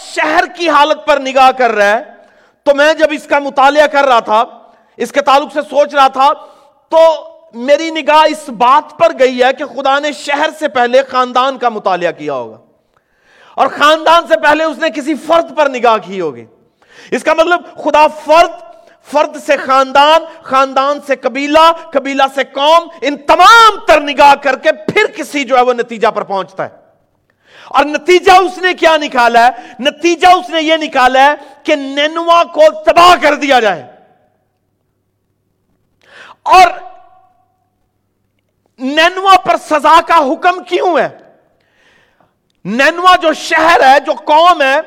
[0.00, 2.02] شہر کی حالت پر نگاہ کر رہا ہے،
[2.62, 4.44] تو میں جب اس کا مطالعہ کر رہا تھا،
[4.96, 6.32] اس کے تعلق سے سوچ رہا تھا،
[6.88, 11.58] تو میری نگاہ اس بات پر گئی ہے کہ خدا نے شہر سے پہلے خاندان
[11.58, 12.56] کا مطالعہ کیا ہوگا۔
[13.54, 16.46] اور خاندان سے پہلے اس نے کسی فرد پر نگاہ کی ہوگی۔
[17.10, 18.50] اس کا مطلب خدا فرد
[19.12, 24.72] فرد سے خاندان خاندان سے قبیلہ قبیلہ سے قوم، ان تمام تر نگاہ کر کے
[24.72, 26.81] پھر کسی جو ہے وہ نتیجہ پر پہنچتا ہے۔
[27.72, 29.50] اور نتیجہ اس نے کیا نکالا ہے؟
[29.80, 33.92] نتیجہ اس نے یہ نکالا ہے کہ نینوا کو تباہ کر دیا جائے۔
[36.42, 36.68] اور
[38.78, 41.08] نینوا پر سزا کا حکم کیوں ہے؟
[42.64, 44.80] نینوا جو شہر ہے، جو قوم ہے،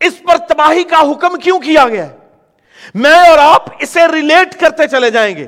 [0.00, 2.16] اس پر تباہی کا حکم کیوں کیا گیا ہے؟
[2.94, 5.46] میں اور آپ اسے ریلیٹ کرتے چلے جائیں گے۔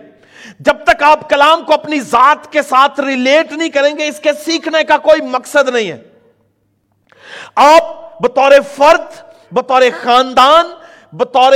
[0.60, 4.30] جب تک آپ کلام کو اپنی ذات کے ساتھ ریلیٹ نہیں کریں گے، اس کے
[4.44, 6.11] سیکھنے کا کوئی مقصد نہیں ہے۔
[7.54, 10.66] آپ بطور فرد، بطور خاندان،
[11.12, 11.52] بطور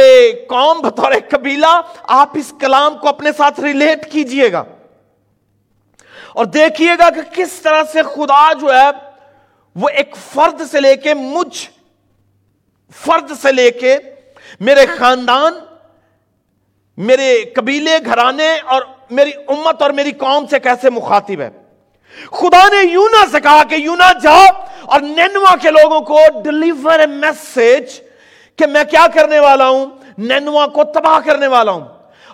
[0.48, 4.64] قوم، بطور قبیلہ، آپ اس کلام کو اپنے ساتھ ریلیٹ کیجیے گا۔
[6.32, 8.90] اور دیکھیے گا کہ کس طرح سے خدا جو ہے،
[9.76, 11.70] وہ ایک فرد سے لے کے مجھ
[12.96, 13.96] فرد سے لے کے
[14.60, 15.52] میرے خاندان،
[16.96, 21.50] میرے قبیلے، گھرانے اور میری امت اور میری قوم سے کیسے مخاطب ہے۔
[22.24, 24.44] خدا نے یونا سے کہا کہ یونا جا
[24.82, 28.00] اور نینوا کے لوگوں کو ڈلیور اے میسج
[28.56, 29.86] کہ میں کیا کرنے والا ہوں؟
[30.18, 31.84] نینوا کو تباہ کرنے والا ہوں۔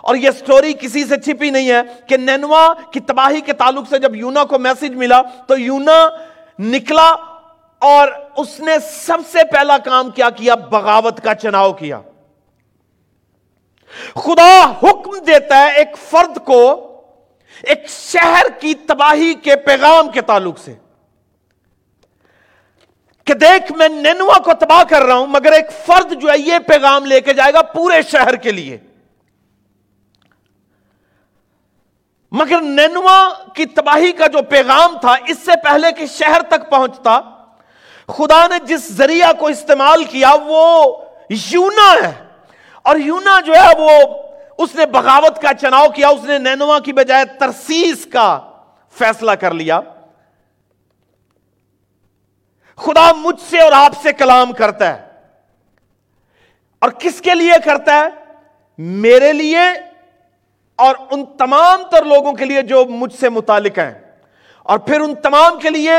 [0.01, 3.97] اور یہ سٹوری کسی سے چھپی نہیں ہے کہ نینوا کی تباہی کے تعلق سے
[3.97, 6.09] جب یونا کو میسج ملا تو یونا
[6.59, 7.15] نکلا
[7.79, 12.01] اور اس نے سب سے پہلا کام کیا کیا؟ بغاوت کا چناؤ کیا۔
[14.15, 16.89] خدا حکم دیتا ہے ایک فرد کو
[17.61, 20.75] ایک شہر کی تباہی کے پیغام کے تعلق سے
[23.23, 26.59] کہ دیکھ میں نینوا کو تباہ کر رہا ہوں، مگر ایک فرد جو ہے یہ
[26.59, 28.77] پیغام لے کے جائے گا پورے شہر کے لیے۔
[32.31, 37.19] مگر نینوا کی تباہی کا جو پیغام تھا، اس سے پہلے کہ شہر تک پہنچتا،
[38.07, 40.95] خدا نے جس ذریعہ کو استعمال کیا، وہ
[41.29, 42.11] یونا ہے۔
[42.81, 44.22] اور یونا جو ہے، وہ
[44.57, 48.51] اس نے بغاوت کا چناؤ کیا، اس نے نینوا کی بجائے ترسیس کا
[48.91, 49.79] فیصلہ کر لیا۔
[52.75, 55.09] خدا مجھ سے اور آپ سے کلام کرتا ہے۔
[56.79, 58.07] اور کس کے لیے کرتا ہے؟
[58.77, 59.59] میرے لیے
[60.75, 63.93] اور ان تمام تر لوگوں کے لیے جو مجھ سے متعلق ہیں۔
[64.59, 65.91] اور پھر ان تمام کے لیے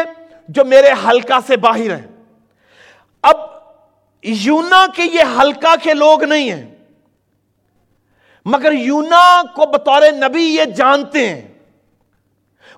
[0.48, 2.06] جو میرے حلقہ سے باہر ہیں۔
[3.22, 3.36] اب
[4.22, 6.73] یونا کے یہ حلقہ کے لوگ نہیں ہیں۔
[8.44, 11.48] مگر یونا کو بطور نبی یہ جانتے ہیں۔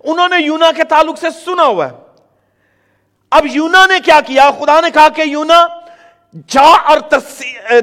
[0.04, 1.96] انہوں نے یونا کے تعلق سے سنا ہوا ہے۔
[3.30, 5.66] اب یونا نے کیا کیا؟ خدا نے کہا کہ یونا
[6.48, 6.98] جا اور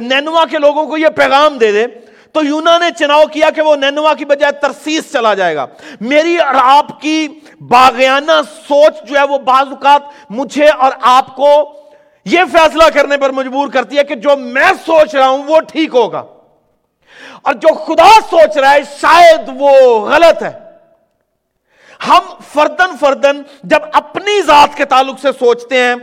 [0.02, 1.88] نینوا کے لوگوں کو یہ پیغام دے دے۔
[2.32, 5.66] تو یونا نے چناؤ کیا کہ وہ نینوا کی بجائے ترسیس چلا جائے گا۔
[6.02, 7.28] میری اور آپ کی
[7.62, 8.32] باغیانہ
[8.68, 11.74] سوچ جو ہے وہ بعض اوقات مجھے اور آپ کو
[12.26, 15.96] یہ فیصلہ کرنے پر مجبور کرتی ہے کہ جو میں سوچ رہا ہوں وہ ٹھیک
[15.96, 16.24] ہوگا۔
[17.42, 19.70] اور جو خدا سوچ رہا ہے شاید وہ
[20.10, 20.60] غلط ہے۔
[22.08, 22.20] ہم
[22.54, 25.96] فردن فردن جب اپنی ذات کے تعلق سے سوچتے ہیں،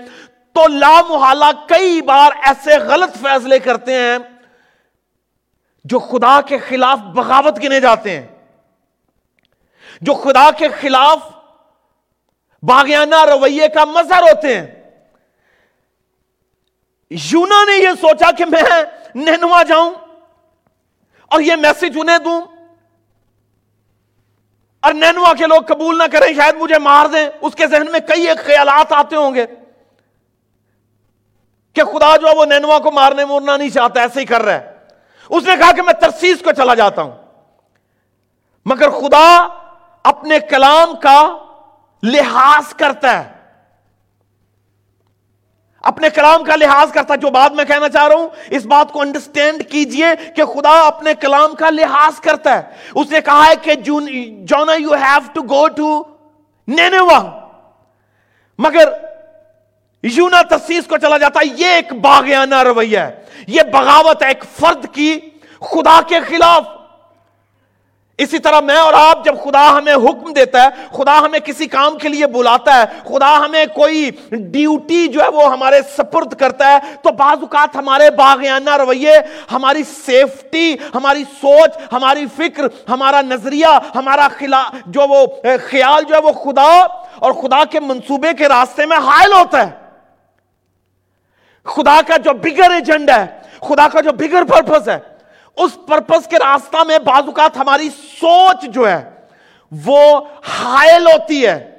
[0.53, 4.19] تو لا محالہ کئی بار ایسے غلط فیصلے کرتے ہیں
[5.85, 8.27] جو خدا کے خلاف بغاوت گنے جاتے ہیں۔
[10.01, 11.19] جو خدا کے خلاف
[12.63, 14.67] باغیانہ رویے کا مظہر ہوتے ہیں۔
[17.11, 18.63] یونا نے یہ سوچا کہ میں
[19.15, 19.95] نہنوا جاؤں۔
[21.31, 22.41] اور یہ میسج انہیں دوں۔
[24.81, 28.01] اور نینوا کے لوگ قبول نہ کریں، شاید مجھے مار دیں۔ اس کے ذہن میں
[28.01, 29.47] کئی ایک خیالات آتے ہوں گے
[31.73, 34.55] کہ خدا جو ہے وہ نینوا کو مارنے مورنا نہیں چاہتا، ایسے ہی کر رہا
[34.55, 34.77] ہے۔
[35.29, 37.17] اس نے کہا کہ میں ترسیس کو چلا جاتا ہوں۔
[38.65, 39.47] مگر خدا
[40.03, 41.39] اپنے کلام کا
[42.03, 43.40] لحاظ کرتا ہے۔
[45.81, 49.01] اپنے کلام کا لحاظ کرتا جو بات میں کہنا چاہ رہا ہوں، اس بات کو
[49.01, 50.07] انڈرسٹینڈ کیجیے
[50.37, 52.63] کہ خدا اپنے کلام کا لحاظ کرتا ہے۔
[52.95, 56.03] اس نے کہا ہے کہ Jonah you have to go to
[56.69, 57.21] Nineveh
[58.59, 58.89] مگر
[60.03, 64.45] یونا تفصیص کو چلا جاتا ہے یہ ایک باغیانہ رویہ ہے۔ یہ بغاوت ہے ایک
[64.61, 65.19] فرد کی،
[65.61, 66.80] خدا کے خلاف۔
[68.23, 71.99] اسی طرح میں اور آپ جب خدا ہمیں حکم دیتا ہے، خدا ہمیں کسی کام
[71.99, 76.79] کے لیے بلاتا ہے، خدا ہمیں کوئی ڈیوٹی جو ہے وہ ہمارے سپرد کرتا ہے،
[77.03, 79.17] تو بعض اوقات ہمارے باغیانہ رویے،
[79.53, 85.27] ہماری سیفٹی ہماری سوچ، ہماری فکر، ہمارا نظریہ، ہمارا خلا، جو وہ
[85.69, 86.71] خیال جو ہے وہ خدا
[87.17, 89.71] اور خدا کے منصوبے کے راستے میں حائل ہوتا ہے۔
[91.67, 93.27] خدا کا جو بگر ایجنڈا ہے،
[93.61, 94.99] خدا کا جو بگر پرپس ہے
[95.57, 97.89] اس پرپس کے راستہ میں بعض اوقات ہماری
[98.21, 99.11] سوچ جو ہے
[99.87, 101.71] وہ حائل ہوتی ہے۔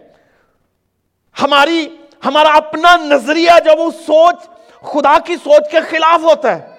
[1.41, 1.87] ہماری،
[2.25, 4.35] ہمارا اپنا نظریہ جب وہ سوچ،
[4.81, 6.71] خدا کی سوچ کے خلاف ہوتا ہے۔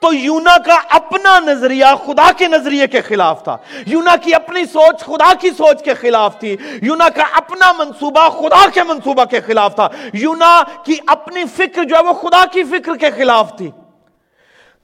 [0.00, 3.56] تو یونا کا اپنا نظریہ خدا کے نظریے کے خلاف تھا۔
[3.86, 8.68] یونا کی اپنی سوچ خدا کی سوچ کے خلاف تھی۔ یونا کا اپنا منصوبہ خدا
[8.74, 12.94] کے منصوبہ کے خلاف تھا۔ یونا کی اپنی فکر جو ہے وہ خدا کی فکر
[12.94, 13.70] کے خلاف تھی۔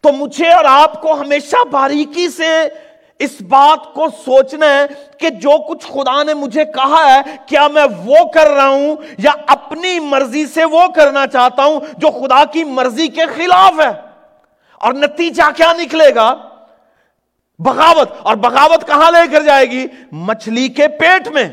[0.02, 2.68] تو مجھے اور آپ کو ہمیشہ باریکی سے
[3.18, 4.86] اس بات کو سوچنا ہے
[5.18, 9.30] کہ جو کچھ خدا نے مجھے کہا ہے، کیا میں وہ کر رہا ہوں یا
[9.46, 13.92] اپنی مرضی سے وہ کرنا چاہتا ہوں جو خدا کی مرضی کے خلاف ہے؟
[14.78, 16.34] اور نتیجہ کیا نکلے گا؟
[17.58, 18.10] بغاوت.
[18.22, 21.48] اور بغاوت کہاں لے کر جائے گی؟ مچھلی کے پیٹ میں.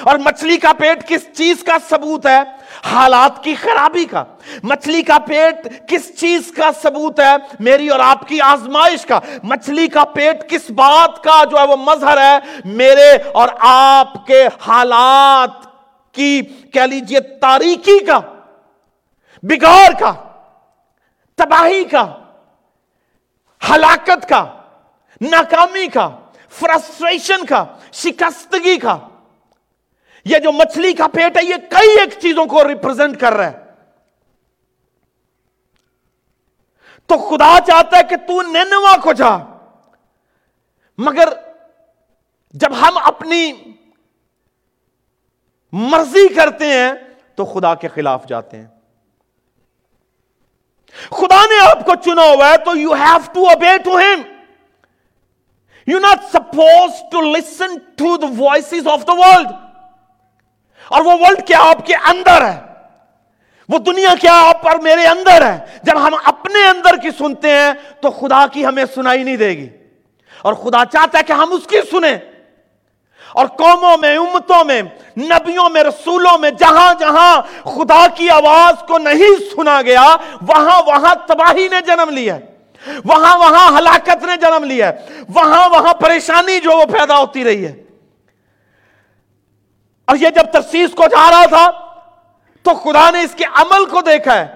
[0.00, 2.42] اور مچھلی کا پیٹ کس چیز کا ثبوت ہے؟
[2.84, 4.24] حالات کی خرابی کا۔
[4.62, 9.88] مچھلی کا پیٹ کس چیز کا ثبوت ہے؟ میری اور آپ کی آزمائش کا۔ مچھلی
[9.88, 15.66] کا پیٹ کس بات کا جو ہے وہ مظہر ہے؟ میرے اور آپ کے حالات
[16.14, 18.20] کی کہہ لیجیے تاریکی کا،
[19.42, 20.12] بگاڑ کا،
[21.36, 22.18] تباہی کا،
[23.70, 24.44] ہلاکت کا،
[25.20, 26.10] ناکامی کا،
[26.50, 28.96] فرسٹریشن کا، شکستگی کا۔
[30.24, 33.58] یہ جو مچھلی کا پیٹ ہے، یہ کئی ایک چیزوں کو ریپرزینٹ کر رہا ہے۔
[37.06, 39.36] تو خدا چاہتا ہے کہ تو نینوا کو جا۔
[40.98, 41.28] مگر
[42.50, 43.52] جب ہم اپنی
[45.72, 46.92] مرضی کرتے ہیں،
[47.34, 48.66] تو خدا کے خلاف جاتے ہیں۔
[51.10, 54.22] خدا نے آپ کو چنا ہوا ہے، تو you have to obey to him
[55.86, 59.48] you not suppose to listen to the voices of the world
[60.90, 62.60] اور وہ ورلڈ کیا آپ کے اندر ہے؟
[63.68, 67.72] وہ دنیا کیا آپ پر میرے اندر ہے؟ جب ہم اپنے اندر کی سنتے ہیں
[68.00, 69.68] تو خدا کی ہمیں سنائی نہیں دے گی۔
[70.42, 72.18] اور خدا چاہتا ہے کہ ہم اس کی سنیں۔
[73.32, 74.82] اور قوموں میں، امتوں میں،
[75.16, 80.16] نبیوں میں، رسولوں میں، جہاں جہاں خدا کی آواز کو نہیں سنا گیا،
[80.48, 82.38] وہاں وہاں تباہی نے جنم لیا۔
[83.04, 84.92] وہاں وہاں ہلاکت نے جنم لیا۔
[85.34, 87.82] وہاں وہاں پریشانی جو وہ پیدا ہوتی رہی ہے۔
[90.10, 91.70] اور یہ جب ترسیس کو جا رہا تھا،
[92.62, 94.54] تو خدا نے اس کے عمل کو دیکھا ہے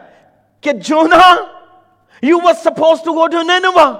[0.60, 1.34] کہ Jonah
[2.22, 3.92] you was suppose to go to Nineveh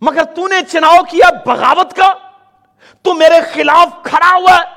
[0.00, 2.14] مگر تو نے چناؤ کیا بغاوت کا،
[3.02, 4.74] تو میرے خلاف کھڑا ہوا ہے،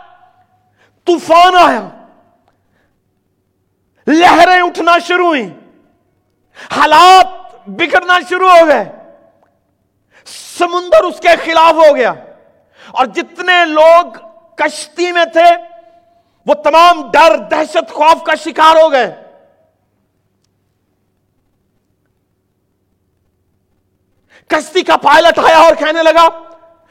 [1.05, 2.05] طوفان آیا۔
[4.07, 5.59] لہریں اٹھنا شروع ہوئی
[6.71, 8.91] حالات بگڑنا شروع ہو گئے۔
[10.57, 12.13] سمندر اس کے خلاف ہو گیا۔
[12.87, 14.28] اور جتنے لوگ
[14.59, 15.57] کشتی میں تھے،
[16.45, 19.23] وہ تمام ڈر، دہشت، خوف کا شکار ہو گئے۔
[24.47, 26.27] کشتی کا پائلٹ آیا اور کہنے لگا،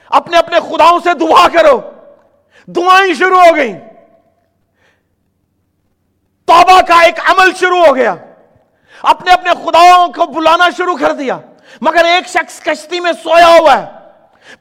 [0.06, 1.80] اپنے اپنے خداؤں سے دعا کرو۔
[2.66, 3.78] دعائیں شروع ہو گئیں۔
[6.44, 8.14] توبہ کا ایک عمل شروع ہو گیا۔
[9.02, 11.38] اپنے اپنے خداؤں کو بلانا شروع کر دیا۔
[11.80, 13.97] مگر ایک شخص کشتی میں سویا ہوا ہے۔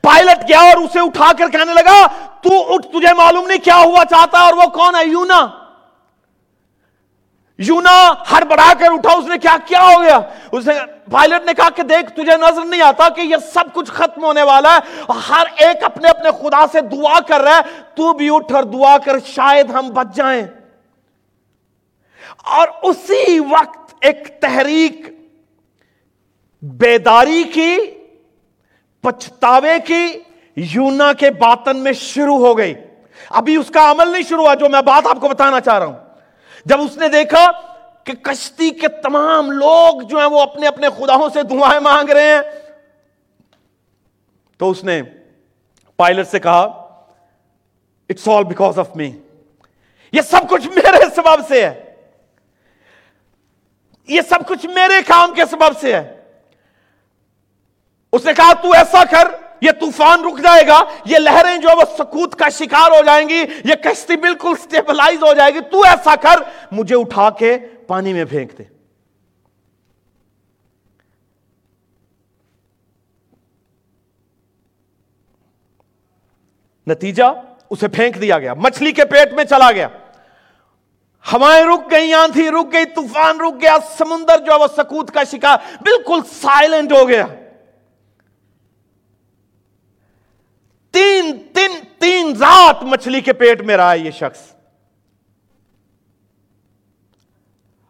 [0.02, 2.08] پائلٹ گیا اور اسے اٹھا کر کہنے لگا،
[2.42, 5.48] تو اٹھ، تجھے معلوم نہیں کیا ہوا چاہتا اور وہ کون ہے؟ یونا۔
[7.58, 10.20] یونا ہر بڑھا کر اٹھا، اس نے کیا کیا ہو گیا؟
[10.52, 10.74] اس نے
[11.12, 14.44] پائلٹ نے کہا کہ دیکھ، تجھے نظر نہیں آتا کہ یہ سب کچھ ختم ہونے
[14.44, 17.62] والا ہے ہر ایک اپنے اپنے خدا سے دعا کر رہا ہے۔
[17.96, 20.48] تو بھی اٹھ اور دعا کر، شاید ہم بچ جائیں۔
[22.44, 25.02] اور اسی وقت ایک تحریک،
[26.62, 27.78] بیداری کی
[29.02, 30.20] پچھتاوے کی
[30.56, 32.74] یونا کے باطن میں شروع ہو گئی۔
[33.30, 35.86] ابھی اس کا عمل نہیں شروع ہوا، جو میں بات آپ کو بتانا چاہ رہا
[35.86, 35.98] ہوں۔
[36.66, 37.52] جب اس نے دیکھا
[38.04, 42.36] کہ کشتی کے تمام لوگ جو ہیں وہ اپنے اپنے خداوں سے دعائیں مانگ رہے
[42.36, 42.42] ہیں،
[44.58, 45.02] تو اس نے
[45.98, 46.60] پائلٹ سے کہا
[48.10, 49.12] it's all because of me
[50.12, 51.96] یہ سب کچھ میرے سبب سے ہے۔
[54.08, 56.17] یہ سب کچھ میرے کام کے سبب سے ہے۔
[58.12, 59.28] اس نے کہا، تو ایسا کر،
[59.62, 63.44] یہ طوفان رک جائے گا، یہ لہریں جو وہ سکوت کا شکار ہو جائیں گی،
[63.64, 66.40] یہ کشتی بالکل سٹیبلائز ہو جائے گی، تو ایسا کر۔
[66.72, 68.64] مجھے اٹھا کے پانی میں پھینک دے۔
[76.88, 77.24] نتیجہ،
[77.70, 79.88] اسے پھینک دیا گیا۔ مچھلی کے پیٹ میں چلا گیا۔
[81.34, 85.58] ہوائیں رک گئی آندھی رک گئی، طوفان رک گیا، سمندر جو وہ سکوت کا شکار،
[85.82, 87.26] بالکل سائلنٹ ہو گیا
[90.92, 91.38] تین
[92.00, 92.34] تین
[92.80, 94.54] تین مچھلی کے پیٹ میں رہا ہے یہ شخص۔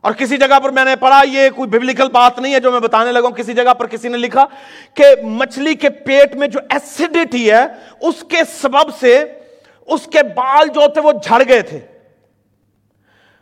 [0.01, 2.79] اور کسی جگہ پر میں نے پڑھا، یہ کوئی ببلیکل بات نہیں ہے جو میں
[2.79, 4.45] بتانے لگا کسی جگہ پر کسی نے لکھا
[4.93, 7.63] کہ مچھلی کے پیٹ میں جو ایسیڈیٹی ہے،
[8.01, 9.39] اس کے سبب سے
[9.85, 11.79] اس کے بال جو تھے وہ جھڑ گئے تھے۔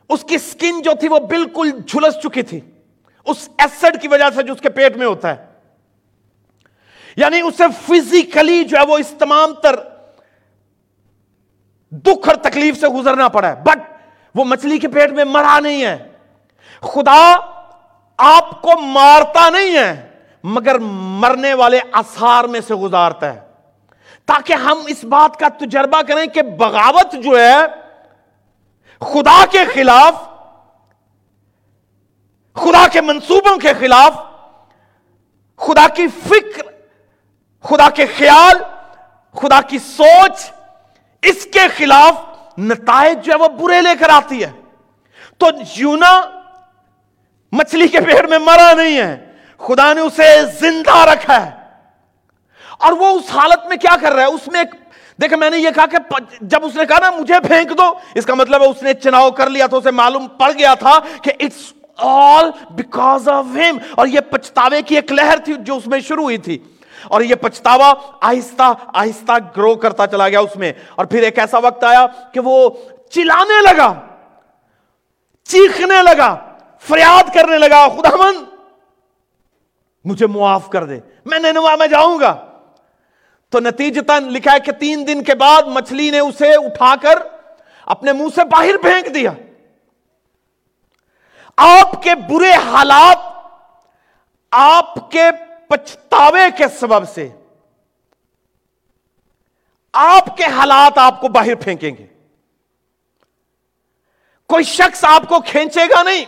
[0.09, 2.59] اس کی سکن جو تھی وہ بالکل جھلس چکی تھی۔
[3.25, 5.45] اس ایسڈ کی وجہ سے جو اس کے پیٹ میں ہوتا ہے۔
[7.15, 9.75] یعنی اسے فزیکلی جو ہے وہ اس تمام تر
[12.03, 13.77] دکھ اور تکلیف سے گزرنا پڑا ہے۔ بٹ
[14.35, 16.11] وہ مچھلی کے پیٹ میں مرا نہیں ہے۔
[16.81, 17.35] خدا
[18.17, 20.09] آپ کو مارتا نہیں ہے،
[20.43, 23.39] مگر مرنے والے اثار میں سے گزارتا ہے۔
[24.25, 27.57] تاکہ ہم اس بات کا تجربہ کریں کہ بغاوت جو ہے،
[28.99, 30.13] خدا کے خلاف،
[32.53, 34.13] خدا کے منصوبوں کے خلاف،
[35.57, 36.61] خدا کی فکر،
[37.63, 38.57] خدا کے خیال،
[39.33, 40.51] خدا کی سوچ
[41.25, 42.13] اس کے خلاف
[42.59, 44.51] نتائج جو ہے وہ برے لے کر آتی ہے۔
[45.37, 46.21] تو یونا
[47.51, 51.51] مچھلی کے پیڑ میں مرا نہیں ہے۔ خدا نے اسے زندہ رکھا ہے۔
[52.77, 54.75] اور وہ اس حالت میں کیا کر رہا ہے؟ اس میں ایک
[55.21, 55.97] دیکھیں، میں نے یہ کہا کہ
[56.41, 59.31] جب اس نے کہا نا مجھے پھینک دو، اس کا مطلب ہے اس نے چناؤ
[59.31, 64.07] کر لیا تو اسے معلوم پڑ گیا تھا کہ اٹس آل بیکاز آف ہم اور
[64.07, 66.57] یہ پچھتاوے کی ایک لہر تھی جو اس میں شروع ہوئی تھی۔
[67.07, 71.57] اور یہ پچھتاوا آہستہ آہستہ گرو کرتا چلا گیا اس میں۔ اور پھر ایک ایسا
[71.57, 72.69] وقت آیا کہ وہ
[73.09, 73.93] چلانے لگا،
[75.43, 78.43] چیخنے لگا، فریاد کرنے لگا، خدا من
[80.05, 82.45] مجھے معاف کر دے، میں نینوا میں جاؤں گا۔
[83.49, 87.19] تو نتیجتاً لکھا ہے کہ تین دن کے بعد مچھلی نے اسے اٹھا کر
[87.85, 89.31] اپنے منہ سے باہر پھینک دیا۔
[91.57, 93.17] آپ کے برے حالات،
[94.51, 95.31] آپ کے
[95.67, 97.29] پچھتاوے کے سبب سے
[99.93, 102.05] آپ کے حالات آپ کو باہر پھینکیں گے۔
[104.47, 106.25] کوئی شخص آپ کو کھینچے گا نہیں۔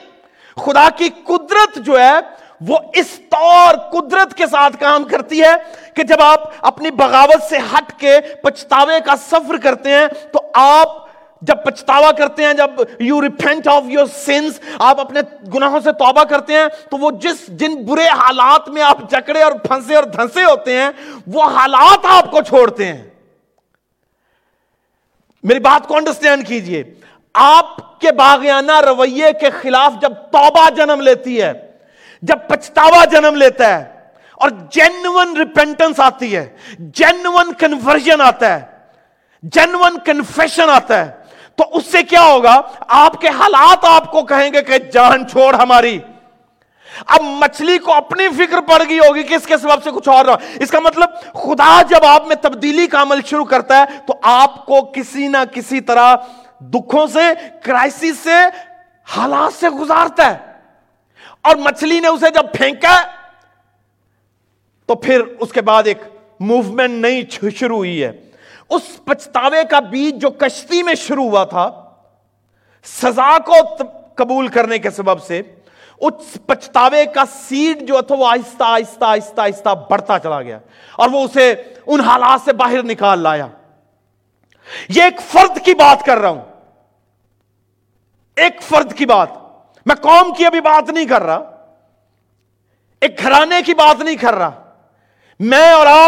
[0.56, 2.13] خدا کی قدرت جو ہے،
[2.62, 5.53] وہ اس طور قدرت کے ساتھ کام کرتی ہے
[5.94, 11.07] کہ جب آپ اپنی بغاوت سے ہٹ کے پچھتاوے کا سفر کرتے ہیں، تو آپ
[11.41, 15.22] جب پچھتاوا کرتے ہیں، جب you repent of your sins آپ اپنے
[15.53, 19.51] گناہوں سے توبہ کرتے ہیں، تو وہ جس جن برے حالات میں آپ جکڑے اور
[19.63, 20.89] پھنسے اور دھنسے ہوتے ہیں،
[21.27, 23.03] وہ حالات آپ کو چھوڑتے ہیں۔
[25.44, 26.84] میری بات کو انڈرسٹینڈ کیجیے۔
[27.36, 31.51] آپ کے باغیانہ رویے کے خلاف جب توبہ جنم لیتی ہے،
[32.22, 33.84] جب پچھتاوا جنم لیتا ہے،
[34.34, 36.46] اور جینون ریپینٹنس آتی ہے
[36.79, 38.65] جینون کنورژن آتا ہے
[39.53, 41.17] جینون کنفیشن آتا ہے
[41.58, 45.54] تو اس سے کیا ہوگا؟ آپ کے حالات آپ کو کہیں گے کہ جان چھوڑ
[45.54, 46.00] ہماری۔
[47.08, 50.26] اب مچھلی کو اپنی فکر پڑ گئی ہوگی کہ اس کے سبب سے کچھ اور
[50.26, 54.14] رہا اس کا مطلب خدا جب آپ میں تبدیلی کا عمل شروع کرتا ہے تو
[54.22, 56.16] آپ کو کسی نہ کسی طرح
[56.60, 57.22] دکھوں سے
[57.64, 58.36] کرائسس سے،
[59.04, 60.38] حالات سے گزارتا ہے۔
[61.42, 63.02] اور مچھلی نے اسے جب پھینکا،
[64.86, 66.00] تو پھر اس کے بعد ایک
[66.40, 68.26] موومنٹ نئی شروع ہوئی ہے۔
[68.70, 71.90] اس پچھتاوے کا بیج جو کشتی میں شروع ہوا تھا،
[72.84, 73.54] سزا کو
[74.16, 75.42] قبول کرنے کے سبب سے
[76.00, 80.60] اس پچھتاوے کا سیڈ جو تھا، وہ آہستہ آہستہ آہستہ آہستہ بڑھتا چلا گیا
[80.94, 81.56] اور وہ اسے
[81.88, 83.48] ان حالات سے باہر نکال لایا۔
[84.90, 86.42] یہ ایک فرد کی بات کر رہا ہوں۔
[88.36, 89.30] ایک فرد کی بات۔
[89.86, 91.68] میں قوم کی ابھی بات نہیں کر رہا۔
[93.02, 94.64] ایک گھرانے کی بات نہیں کر رہا۔
[95.40, 96.07] میں اور آپ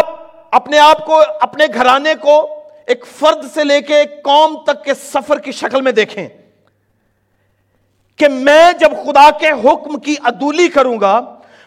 [0.50, 4.94] اپنے آپ کو، اپنے گھرانے کو ایک فرد سے لے کے ایک قوم تک کے
[4.94, 6.28] سفر کی شکل میں دیکھیں
[8.16, 11.20] کہ میں جب خدا کے حکم کی عدولی کروں گا،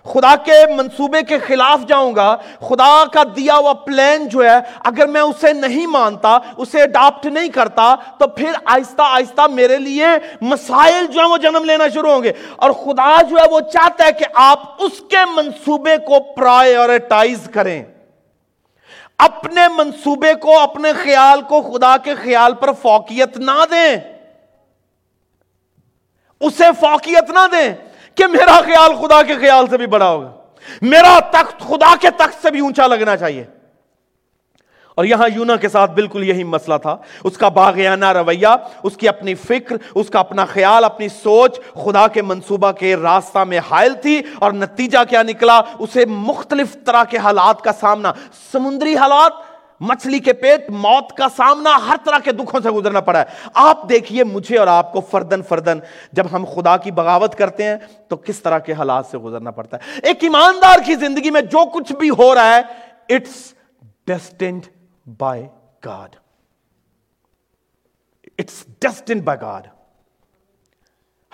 [0.03, 5.07] خدا کے منصوبے کے خلاف جاؤں گا، خدا کا دیا ہوا پلان جو ہے، اگر
[5.07, 10.05] میں اسے نہیں مانتا، اسے اڈاپٹ نہیں کرتا، تو پھر آہستہ آہستہ میرے لیے
[10.41, 14.05] مسائل جو ہیں وہ جنم لینا شروع ہوں گے۔ اور خدا جو ہے وہ چاہتا
[14.05, 17.83] ہے کہ آپ اس کے منصوبے کو پرائیورٹائز کریں۔
[19.17, 23.95] اپنے منصوبے کو، اپنے خیال کو خدا کے خیال پر فوقیت نہ دیں۔
[26.39, 27.73] اسے فوقیت نہ دیں
[28.15, 30.31] کہ میرا خیال خدا کے خیال سے بھی بڑا ہوگا۔
[30.81, 33.45] میرا تخت خدا کے تخت سے بھی اونچا لگنا چاہیے۔
[34.95, 39.07] اور یہاں یونا کے ساتھ بالکل یہی مسئلہ تھا۔ اس کا باغیانہ رویہ، اس کی
[39.07, 43.93] اپنی فکر، اس کا اپنا خیال، اپنی سوچ خدا کے منصوبہ کے راستہ میں حائل
[43.93, 48.13] تھی اور نتیجہ کیا نکلا؟ اسے مختلف طرح کے حالات کا سامنا،
[48.51, 49.31] سمندری حالات،
[49.81, 53.89] مچھلی کے پیٹ، موت کا سامنا، ہر طرح کے دکھوں سے گزرنا پڑا ہے۔ آپ
[53.89, 55.79] دیکھیے مجھے اور آپ کو فردن فردن،
[56.11, 57.75] جب ہم خدا کی بغاوت کرتے ہیں
[58.07, 61.65] تو کس طرح کے حالات سے گزرنا پڑتا ہے؟ ایک ایماندار کی زندگی میں جو
[61.65, 62.61] کچھ بھی ہو رہا ہے
[63.15, 63.53] it's
[64.07, 64.65] destined
[65.05, 65.47] by
[65.85, 66.15] God
[68.37, 69.67] it's destined by God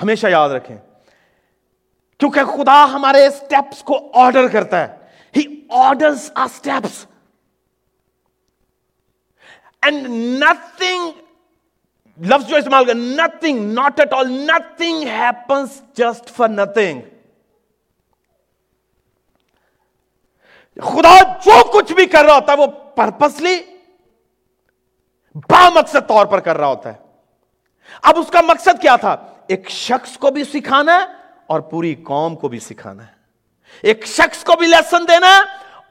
[0.02, 0.78] ہمیشہ یاد رکھیں۔
[2.20, 4.96] کیونکہ خدا ہمارے اسٹیپس کو آرڈر کرتا ہے۔
[5.36, 7.06] He order steps
[9.82, 10.08] and
[10.44, 11.12] nothing
[12.18, 17.02] لفظ جو استعمال کر nothing not at all nothing happens just for nothing
[20.78, 22.66] خدا جو کچھ بھی کر رہا ہوتا ہے، وہ
[23.00, 23.58] پرپسلی
[25.50, 26.98] با مقصد طور پر کر رہا ہوتا ہے
[28.04, 29.16] اب اس کا مقصد کیا تھا
[29.48, 31.06] ایک شخص کو بھی سکھانا ہے
[31.50, 35.44] اور پوری قوم کو بھی سکھانا ہے ایک شخص کو بھی لیسن دینا ہے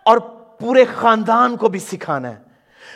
[0.07, 0.19] اور
[0.61, 2.48] پورے خاندان کو بھی سکھانا ہے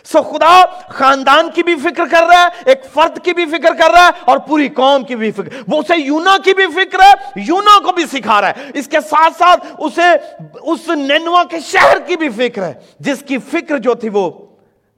[0.05, 3.91] سو خدا خاندان کی بھی فکر کر رہا ہے، ایک فرد کی بھی فکر کر
[3.91, 7.13] رہا ہے اور پوری قوم کی بھی فکر۔ وہ اسے یونا کی بھی فکر ہے،
[7.37, 11.99] یونا کو بھی سکھا رہا ہے۔ اس کے ساتھ ساتھ اسے، اس نینوا کے شہر
[12.07, 14.31] کی بھی فکر ہے۔ جس کی فکر جو تھی وہ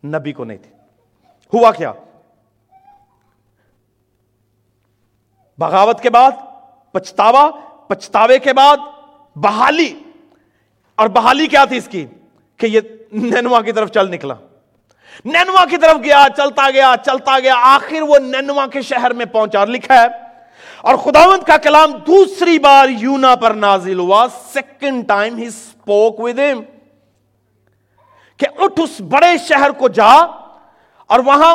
[0.04, 0.70] نبی کو نہیں تھی۔
[1.54, 1.92] ہوا کیا؟
[5.58, 6.30] بغاوت کے بعد،
[6.92, 7.50] پچھتاوا،
[7.88, 8.76] پچھتاوے کے بعد،
[9.36, 9.98] بحالی۔
[10.94, 12.06] اور بحالی کیا تھی اس کی؟
[12.56, 12.80] کہ یہ
[13.12, 14.34] نینوا کی طرف چل نکلا۔
[15.24, 19.58] نینوا کی طرف گیا، چلتا گیا چلتا گیا، آخر وہ نینوا کے شہر میں پہنچا۔
[19.58, 20.06] اور لکھا ہے،
[20.82, 26.38] اور خداوند کا کلام دوسری بار یونا پر نازل ہوا۔ Second time he spoke with
[26.38, 26.62] him
[28.36, 30.12] کہ اٹھ اس بڑے شہر کو جا،
[31.06, 31.54] اور وہاں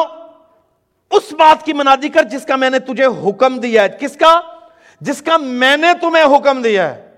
[1.11, 4.39] اس بات کی منادی کر جس کا میں نے تجھے حکم دیا ہے۔ کس کا؟
[5.01, 7.09] جس کا میں نے تمہیں حکم دیا ہے۔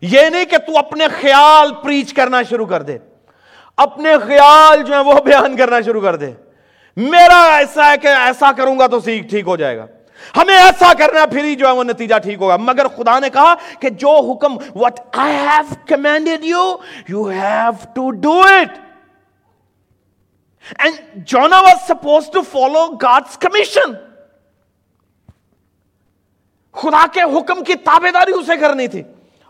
[0.00, 2.98] یہ نہیں کہ تو اپنے خیال پریچ کرنا شروع کر دے۔
[3.76, 6.32] اپنے خیال جو ہے وہ بیان کرنا شروع کر دے۔
[6.96, 9.86] میرا ایسا ہے کہ ایسا کروں گا تو سیکھ ٹھیک ہو جائے گا۔
[10.36, 13.54] ہمیں ایسا کرنا پھر ہی جو ہے وہ نتیجہ ٹھیک ہوگا۔ مگر خدا نے کہا
[13.80, 16.76] کہ جو حکم what I have commanded you
[17.08, 18.78] you have to do it
[20.78, 23.92] and Jonah was suppose to follow God's commission
[26.72, 29.02] خدا کے حکم کی تابے داری اسے کرنی تھی۔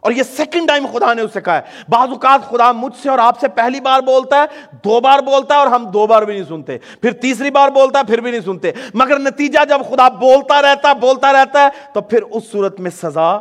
[0.07, 3.19] اور یہ سیکنڈ ٹائم خدا نے اسے کہا ہے۔ بعض اوقات خدا مجھ سے اور
[3.19, 6.35] آپ سے پہلی بار بولتا ہے، دو بار بولتا ہے اور ہم دو بار بھی
[6.35, 10.09] نہیں سنتے۔ پھر تیسری بار بولتا ہے، پھر بھی نہیں سنتے۔ مگر نتیجہ جب خدا
[10.09, 13.39] بولتا رہتا ہے بولتا رہتا ہے، تو پھر اس صورت میں سزا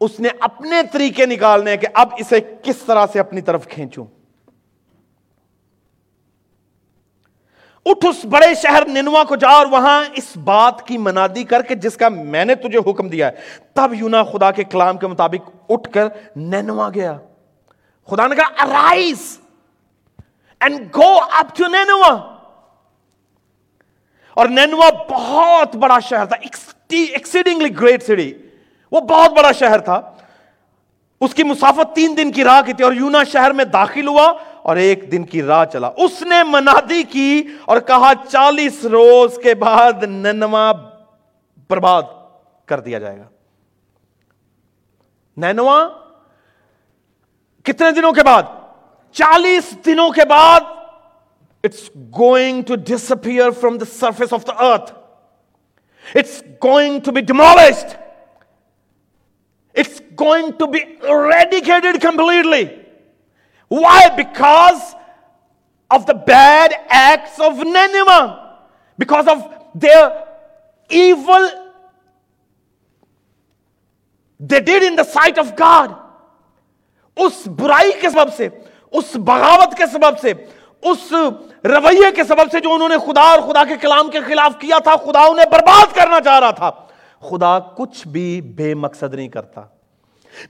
[0.00, 4.06] اس نے اپنے طریقے نکالنے کہ اب اسے کس طرح سے اپنی طرف کھینچوں۔
[7.86, 11.74] اٹھ اس بڑے شہر ننوا کو جا اور وہاں اس بات کی منادی کر کے
[11.74, 13.32] جس کا میں نے تجھے حکم دیا ہے۔
[13.74, 17.16] تب یونا خدا کے کلام کے مطابق اٹھ کر نینوا گیا۔
[18.10, 19.38] خدا نے کہا arise
[20.60, 22.34] and go up to Nineveh.
[24.34, 26.36] اور نینوا بہت بڑا شہر تھا
[26.90, 28.32] ایکسیڈنگلی گریٹ سٹی
[28.92, 30.00] وہ بہت بڑا شہر تھا۔
[31.20, 34.32] اس کی مسافت تین دن کی راہ کی تھی اور یونا شہر میں داخل ہوا
[34.62, 39.54] اور ایک دن کی راہ چلا۔ اس نے منادی کی اور کہا، چالیس روز کے
[39.54, 40.72] بعد نینوا
[41.70, 42.02] برباد
[42.66, 43.24] کر دیا جائے گا۔
[45.42, 45.78] نینوا
[47.66, 48.42] کتنے دنوں کے بعد؟
[49.16, 50.60] چالیس دنوں کے بعد
[51.64, 52.74] it's going to
[53.12, 54.92] disappear from the surface of the earth
[56.16, 57.96] it's going to be demolished
[59.76, 60.78] it's going to be
[61.30, 62.64] eradicated completely
[63.70, 64.94] why because
[65.90, 68.18] of the bad acts of Nineveh
[68.98, 69.38] because of
[69.82, 70.08] their
[70.90, 71.48] evil
[74.38, 75.90] they did in the sight of God
[77.16, 78.48] اس برائی کے سبب سے،
[78.92, 80.32] اس بغاوت کے سبب سے،
[80.82, 81.12] اس
[81.64, 84.78] رویے کے سبب سے جو انہوں نے خدا اور خدا کے کلام کے خلاف کیا
[84.78, 86.70] تھا، خدا انہیں برباد کرنا چاہ رہا تھا۔
[87.20, 89.60] خدا کچھ بھی بے مقصد نہیں کرتا۔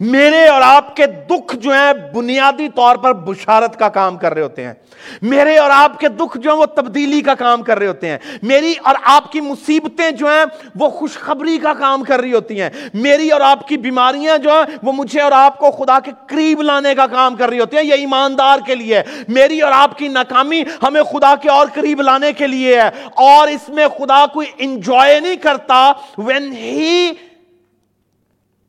[0.01, 4.43] میرے اور آپ کے دکھ جو ہیں بنیادی طور پر بشارت کا کام کر رہے
[4.43, 4.75] ہوتے ہیں۔
[5.23, 8.19] میرے اور آپ کے دکھ جو ہیں وہ تبدیلی کا کام کر رہے ہوتے ہیں۔
[8.43, 12.71] میری اور آپ کی مصیبتیں جو ہیں وہ خوشخبری کا کام کر رہی ہوتی ہیں۔
[12.95, 16.63] میری اور آپ کی بیماریاں جو ہیں وہ مجھے اور آپ کو خدا کے قریب
[16.63, 20.09] لانے کا کام کر رہی ہوتی ہیں۔ یہ ایماندار کے لیے۔ میری اور آپ کی
[20.09, 24.47] ناکامی ہمیں خدا کے اور قریب لانے کے لیے ہے۔ اور اس میں خدا کوئی
[24.59, 27.13] انجوائے نہیں کرتا۔ When he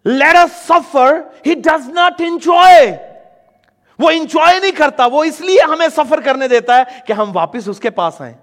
[0.06, 0.36] let
[0.68, 2.96] suffer he does not enjoy
[4.00, 5.06] وہ انجوائے نہیں کرتا.
[5.06, 8.34] وہ اس لیے ہمیں سفر کرنے دیتا ہے کہ ہم واپس اس کے پاس آئیں.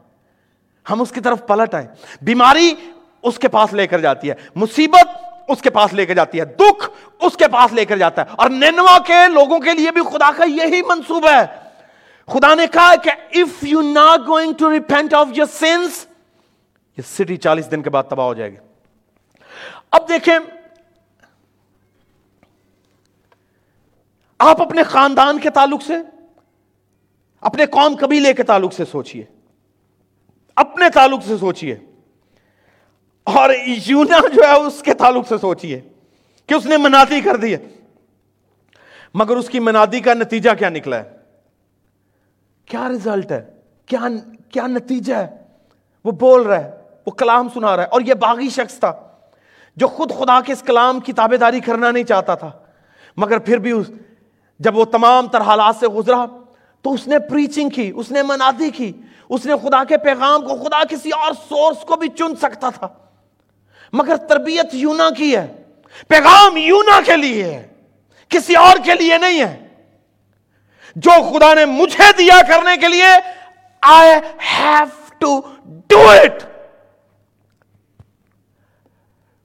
[0.86, 1.86] ہم اس کی طرف پلٹ آئیں.
[2.22, 2.74] بیماری
[3.22, 4.34] اس کے پاس لے کر جاتی ہے.
[4.56, 5.16] مصیبت
[5.48, 6.44] اس کے پاس لے کر جاتی ہے.
[6.44, 6.88] دکھ
[7.20, 8.34] اس کے پاس لے کر جاتا ہے.
[8.36, 11.46] اور نینوا کے لوگوں کے لیے بھی خدا کا یہی منصوبہ ہے.
[12.28, 16.06] خدا نے کہا کہ if you not going to repent of your sins
[16.98, 18.56] یہ سٹی چالیس دن کے بعد تباہ ہو جائے گی.
[19.90, 20.38] اب دیکھیں
[24.38, 25.94] آپ اپنے خاندان کے تعلق سے،
[27.40, 29.24] اپنے قوم قبیلے کے تعلق سے سوچئے۔
[30.56, 31.76] اپنے تعلق سے سوچئے۔
[33.24, 33.50] اور
[33.86, 35.80] یونا جو ہے اس کے تعلق سے سوچئے
[36.46, 37.68] کہ اس نے منادی کر دی ہے۔
[39.14, 41.16] مگر اس کی منادی کا نتیجہ کیا نکلا ہے؟
[42.64, 43.46] کیا رزلٹ ہے؟
[43.86, 44.00] کیا
[44.50, 45.36] کیا نتیجہ ہے؟
[46.04, 46.70] وہ بول رہا ہے،
[47.06, 49.08] وہ کلام سنا رہا ہے۔ اور یہ باغی شخص تھا
[49.76, 52.50] جو خود خدا کے اس کلام کی تابے داری کرنا نہیں چاہتا تھا۔
[53.16, 53.90] مگر پھر بھی اس
[54.58, 56.24] جب وہ تمام تر حالات سے گزرا،
[56.82, 58.92] تو اس نے پریچنگ کی، اس نے منادی کی،
[59.28, 62.88] اس نے خدا کے پیغام کو، خدا کسی اور سورس کو بھی چن سکتا تھا۔
[63.92, 65.62] مگر تربیت یونا کی ہے،
[66.08, 67.66] پیغام یونا کے لیے ہے،
[68.28, 69.66] کسی اور کے لیے نہیں ہے۔
[70.96, 73.04] جو خدا نے مجھے دیا کرنے کے لیے
[73.80, 74.10] I
[74.58, 74.86] have
[75.18, 76.42] to do it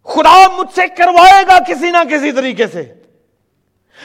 [0.03, 2.93] خدا مجھ سے کروائے گا کسی نہ کسی طریقے سے۔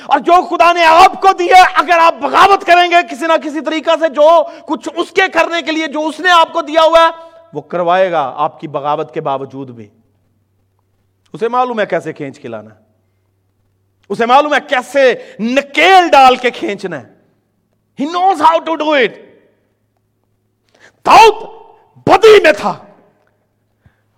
[0.06, 3.60] اور جو خدا نے آپ کو دیا اگر آپ بغاوت کریں گے کسی نہ کسی
[3.60, 6.82] طریقہ سے جو کچھ اس کے کرنے کے لیے جو اس نے آپ کو دیا
[6.82, 9.88] ہوا ہے، وہ کروائے گا آپ کی بغاوت کے باوجود بھی۔
[11.32, 12.70] اسے معلوم ہے کیسے کھینچ کے لانا
[14.08, 17.14] اسے معلوم ہے کیسے نکیل ڈال کے کھینچنا ہے۔
[18.00, 19.18] He knows how to do it
[21.06, 21.48] داؤد
[21.96, 22.74] بدی میں تھا۔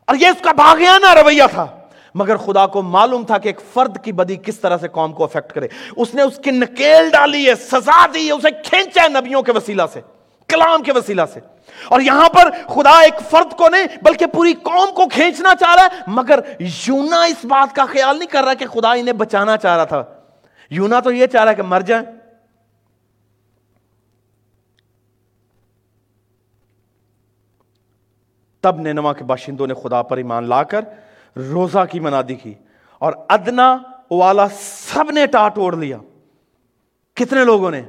[0.05, 1.78] اور یہ اس کا باغیانہ رویہ تھا۔
[2.19, 5.25] مگر خدا کو معلوم تھا کہ ایک فرد کی بدی کس طرح سے قوم کو
[5.25, 9.09] افیکٹ کرے۔ اس نے اس کی نکیل ڈالی ہے، سزا دی ہے، اسے کھینچا ہے
[9.09, 10.01] نبیوں کے وسیلہ سے،
[10.49, 11.41] کلام کے وسیلہ سے۔
[11.89, 15.83] اور یہاں پر خدا ایک فرد کو نہیں، بلکہ پوری قوم کو کھینچنا چاہ رہا
[15.83, 19.77] ہے۔ مگر یونا اس بات کا خیال نہیں کر رہا کہ خدا انہیں بچانا چاہ
[19.77, 20.05] رہا تھا۔
[20.71, 22.05] یونا تو یہ چاہ رہا ہے کہ مر جائیں۔
[28.61, 30.81] تب نینوا کے باشندوں نے خدا پر ایمان لا کر
[31.37, 32.55] روزہ کی منادی کی
[32.99, 33.77] اور ادنا
[34.11, 34.49] والا
[34.93, 35.99] سب نے ٹاٹ اوڑ لیا۔
[37.15, 37.83] کتنے لوگوں نے؟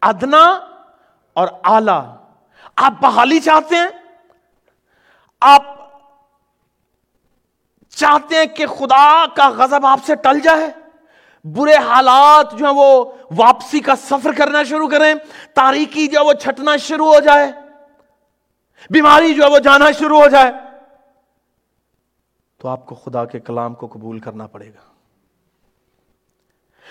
[0.00, 0.60] ادنا
[1.32, 2.16] اور آلہ۔
[2.76, 3.88] آپ بحالی چاہتے ہیں؟
[5.40, 5.62] آپ
[7.88, 10.70] چاہتے ہیں کہ خدا کا غضب آپ سے ٹل جائے؟
[11.44, 13.04] برے حالات جو ہیں وہ
[13.36, 15.14] واپسی کا سفر کرنا شروع کریں
[15.54, 17.52] تاریخی جو ہے وہ چھٹنا شروع ہو جائے،
[18.90, 20.67] بیماری جو ہے وہ جانا شروع ہو جائے۔
[22.58, 24.88] تو آپ کو خدا کے کلام کو قبول کرنا پڑے گا۔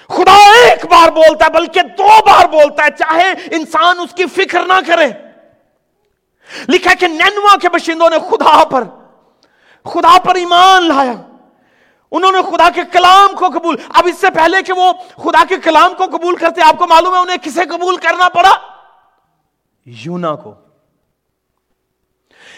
[0.08, 4.66] خدا ایک بار بولتا ہے، بلکہ دو بار بولتا ہے، چاہے انسان اس کی فکر
[4.66, 5.08] نہ کرے۔
[6.70, 8.84] لکھا کہ نینوا کے بشندوں نے خدا پر
[9.86, 11.14] خدا پر ایمان لایا۔
[12.12, 15.58] انہوں نے خدا کے کلام کو قبول۔ اب اس سے پہلے کہ وہ خدا کے
[15.58, 18.52] کلام کو قبول کرتے، آپ کو معلوم ہے انہیں کسے قبول کرنا پڑا؟
[19.86, 20.54] یونا کو۔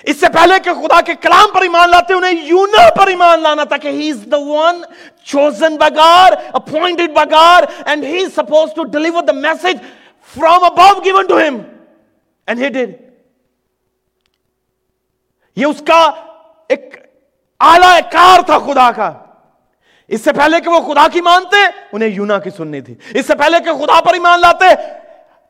[0.03, 3.63] اس سے پہلے کہ خدا کے کلام پر ایمان لاتے انہیں یونا پر ایمان لانا
[3.63, 4.81] تھا کہ he is the one
[5.23, 9.75] chosen by God appointed by God and he suppose to deliver the message
[10.35, 11.57] from above given to him
[12.47, 12.91] and he did
[15.55, 16.11] یہ اس کا
[16.67, 16.95] ایک
[17.59, 19.11] اعلی کار تھا خدا کا۔
[20.07, 21.57] اس سے پہلے کہ وہ خدا کی مانتے،
[21.91, 24.65] انہیں یونا کی سننی تھی۔ اس سے پہلے کہ خدا پر ایمان لاتے،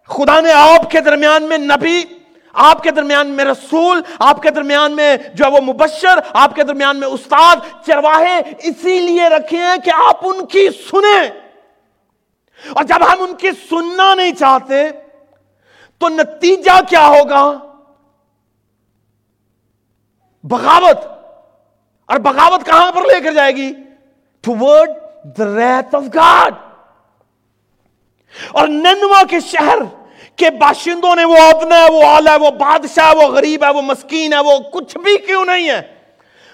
[0.08, 2.02] خدا نے آپ کے درمیان میں نبی
[2.54, 6.64] آپ کے درمیان میں رسول، آپ کے درمیان میں جو ہے وہ مبشر، آپ کے
[6.64, 11.28] درمیان میں استاد چرواہے اسی لیے رکھے ہیں کہ آپ ان کی سنیں۔
[12.74, 14.90] اور جب ہم ان کی سننا نہیں چاہتے،
[15.98, 17.54] تو نتیجہ کیا ہوگا؟
[20.44, 20.98] بغاوت۔
[22.06, 23.74] اور بغاوت کہاں پر لے کر جائے گی؟
[24.42, 24.90] ٹو ورڈ
[25.38, 26.54] دا ریت آف گاڈ
[28.52, 29.99] اور ننوا کے شہر۔
[30.40, 33.70] کہ باشندوں نے وہ ادنا ہے، وہ آلہ ہے، وہ بادشاہ ہے، وہ غریب ہے،
[33.70, 35.82] وہ مسکین ہے، وہ کچھ بھی کیوں نہیں ہے؟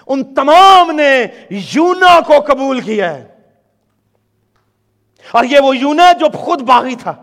[0.06, 3.26] ان تمام نے یونا کو قبول کیا ہے۔
[5.30, 7.14] اور یہ وہ یونا جو خود باغی تھا۔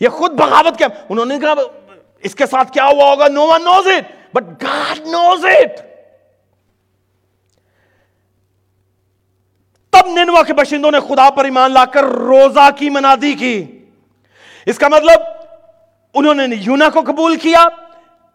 [0.00, 1.54] یہ خود بغاوت کیا۔ انہوں نے کہا،
[2.18, 5.80] اس کے ساتھ کیا ہوا ہوگا؟ No one knows it, but God knows it.
[9.90, 13.73] تب ننوا کے باشندوں نے خدا پر ایمان لا کر روزہ کی منادی کی۔
[14.66, 15.22] اس کا مطلب
[16.14, 17.66] انہوں نے یونا کو قبول کیا،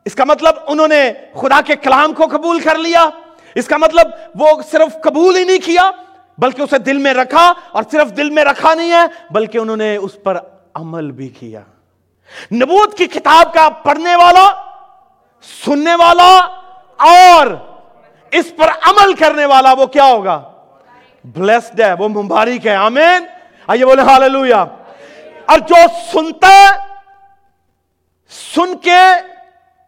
[0.06, 1.02] اس کا مطلب انہوں نے
[1.42, 3.10] خدا کے کلام کو قبول کر لیا،
[3.56, 5.90] اس کا مطلب وہ صرف قبول ہی نہیں کیا،
[6.38, 9.96] بلکہ اسے دل میں رکھا، اور صرف دل میں رکھا نہیں ہے، بلکہ انہوں نے
[9.96, 10.38] اس پر
[10.74, 11.62] عمل بھی کیا۔
[12.52, 14.48] نبوت کی کتاب کا پڑھنے والا،
[15.66, 16.30] سننے والا،
[17.08, 17.48] اور
[18.32, 20.42] اس پر عمل کرنے والا وہ کیا ہوگا؟
[21.26, 23.26] بلیسڈ ہے، وہ مبارک ہے آمین۔
[23.68, 24.64] آئیے بولے ہاللویہ
[25.50, 25.76] اور جو
[26.12, 26.72] سنتا
[28.56, 29.00] سن کے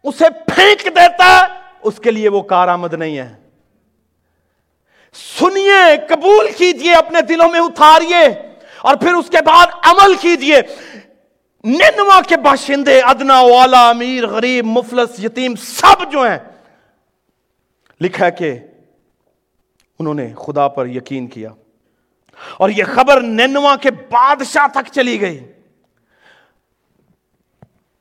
[0.04, 1.46] اسے پھینک دیتا
[1.82, 3.34] اس کے لیے وہ کارآمد نہیں ہے۔
[5.14, 8.24] سنیے، قبول کیجیے، اپنے دلوں میں اتاریے
[8.78, 10.60] اور پھر اس کے بعد عمل کیجیے۔
[11.64, 16.38] ننوا کے باشندے، ادنا، والا، امیر، غریب، مفلس، یتیم، سب جو ہیں،
[18.00, 18.58] لکھا کہ
[19.98, 21.48] انہوں نے خدا پر یقین کیا۔
[22.56, 25.52] اور یہ خبر نینوا کے بادشاہ تک چلی گئی۔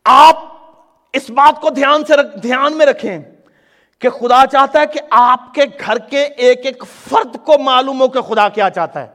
[0.06, 0.36] آپ
[1.14, 3.20] اس بات کو دھیان سے دھیان میں رکھیں
[4.00, 8.08] کہ خدا چاہتا ہے کہ آپ کے گھر کے ایک ایک فرد کو معلوم ہو
[8.08, 9.08] کہ خدا کیا چاہتا ہے۔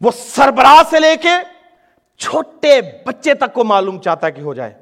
[0.00, 1.28] وہ سربراہ سے لے کے
[2.18, 4.74] چھوٹے بچے تک کو معلوم چاہتا ہے کہ ہو جائے۔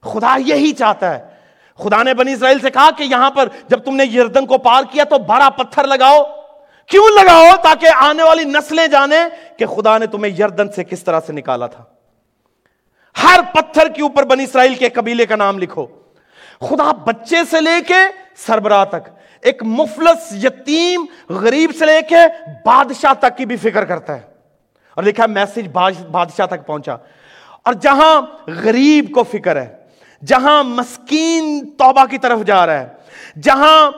[0.00, 1.28] خدا یہی چاہتا ہے۔
[1.74, 4.82] خدا نے بنی اسرائیل سے کہا کہ یہاں پر جب تم نے یردن کو پار
[4.90, 6.37] کیا تو بڑا پتھر لگاؤ۔
[6.90, 9.24] کیوں لگاؤ تاکہ آنے والی نسلیں جانیں
[9.58, 11.84] کہ خدا نے تمہیں یردن سے کس طرح سے نکالا تھا؟
[13.22, 15.86] ہر پتھر کے اوپر بنی اسرائیل کے قبیلے کا نام لکھو۔
[16.60, 17.94] خدا بچے سے لے کے
[18.36, 19.08] سربراہ تک،
[19.40, 24.20] ایک مفلس، یتیم، غریب سے لے کے بادشاہ تک کی بھی فکر کرتا ہے۔
[24.94, 25.68] اور لکھا میسج
[26.10, 26.96] بادشاہ تک پہنچا۔
[27.62, 29.76] اور جہاں غریب کو فکر ہے،
[30.26, 32.88] جہاں مسکین توبہ کی طرف جا رہا ہے،
[33.42, 33.90] جہاں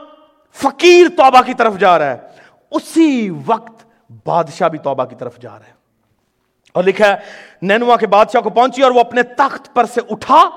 [0.54, 2.29] فقیر توبہ کی طرف جا رہا ہے
[2.70, 3.86] اسی وقت
[4.24, 5.72] بادشاہ بھی توبہ کی طرف جا رہا ہے
[6.72, 7.16] اور لکھا ہے،
[7.62, 10.50] نینوا کے بادشاہ کو پہنچی اور وہ اپنے تخت پر سے اٹھا،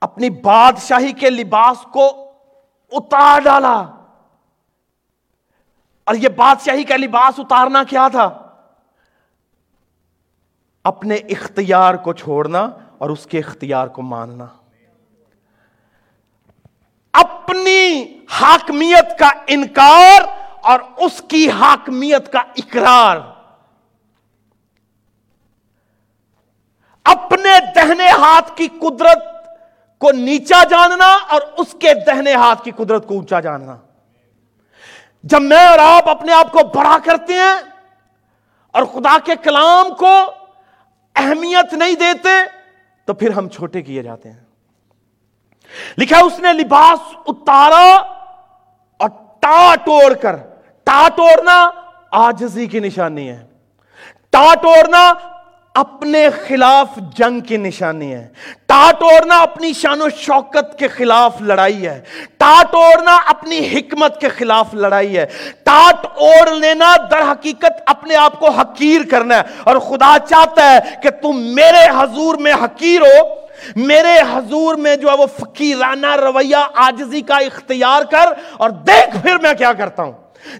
[0.00, 2.32] اپنی بادشاہی کے لباس کو
[2.92, 3.86] اتار ڈالا۔
[6.04, 8.52] اور یہ بادشاہی کا لباس اتارنا کیا تھا؟
[10.84, 14.46] اپنے اختیار کو چھوڑنا اور اس کے اختیار کو ماننا۔
[17.12, 23.16] اپنی حاکمیت کا انکار اور اس کی حاکمیت کا اقرار۔
[27.04, 29.24] اپنے دہنے ہاتھ کی قدرت
[29.98, 33.76] کو نیچا جاننا اور اس کے دہنے ہاتھ کی قدرت کو اونچا جاننا۔
[35.24, 37.56] جب میں اور آپ اپنے آپ کو بڑا کرتے ہیں
[38.70, 40.14] اور خدا کے کلام کو
[41.14, 42.28] اہمیت نہیں دیتے،
[43.04, 44.44] تو پھر ہم چھوٹے کیے جاتے ہیں۔
[45.98, 47.94] لکھا اس نے لباس اتارا
[48.96, 49.08] اور
[49.40, 50.36] ٹا توڑ کر
[50.86, 51.70] ٹا توڑنا
[52.10, 53.44] آجزی کی نشانی ہے۔
[54.30, 55.12] ٹا توڑنا
[55.74, 58.28] اپنے خلاف جنگ کی نشانی ہے۔
[58.66, 62.02] ٹاٹ اوڑنا اپنی شان و شوکت کے خلاف لڑائی ہے۔
[62.36, 65.26] ٹاٹ اوڑنا اپنی حکمت کے خلاف لڑائی ہے۔
[65.64, 70.78] ٹاٹ اوڑ لینا در حقیقت اپنے آپ کو حقیر کرنا ہے۔ اور خدا چاہتا ہے
[71.02, 73.46] کہ تم میرے حضور میں حقیر ہو۔
[73.76, 79.36] میرے حضور میں جو ہے وہ فقیرانہ رویہ آجزی کا اختیار کر اور دیکھ پھر
[79.38, 80.12] میں کیا کرتا ہوں۔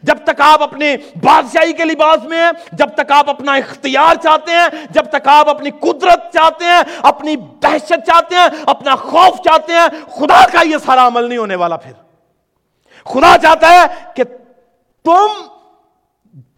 [0.02, 4.52] جب تک آپ اپنے بادشاہی کے لباس میں ہیں، جب تک آپ اپنا اختیار چاہتے
[4.52, 9.72] ہیں، جب تک آپ اپنی قدرت چاہتے ہیں، اپنی دہشت چاہتے ہیں، اپنا خوف چاہتے
[9.72, 11.92] ہیں، خدا کا یہ سارا عمل نہیں ہونے والا پھر۔
[13.04, 14.24] خدا چاہتا ہے کہ
[15.04, 15.26] تم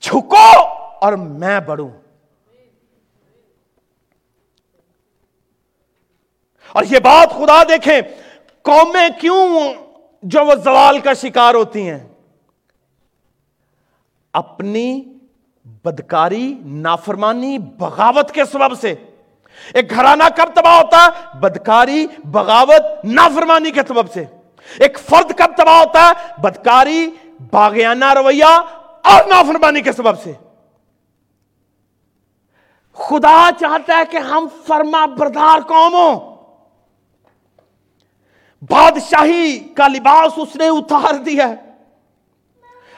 [0.01, 0.67] جھکو
[1.01, 1.91] اور میں بڑھوں۔
[6.73, 8.01] اور یہ بات خدا دیکھیں،
[8.63, 9.75] قومیں کیوں
[10.23, 12.09] جو وہ زوال کا شکار ہوتی ہیں؟
[14.39, 15.03] اپنی
[15.65, 18.95] بدکاری، نافرمانی، بغاوت کے سبب سے۔
[19.75, 24.25] ایک گھرانہ کب تباہ ہوتا؟ ہے بدکاری، بغاوت، نافرمانی کے سبب سے۔
[24.79, 27.11] ایک فرد کب تباہ ہوتا؟ ہے بدکاری،
[27.51, 28.61] باغیانہ رویہ
[29.05, 30.33] اور نافرمانی کے سبب سے۔
[32.93, 36.37] خدا چاہتا ہے کہ ہم فرما بردار قوم ہوں۔
[38.63, 41.68] بادشاہی کا لباس اس نے اتار دیا ہے۔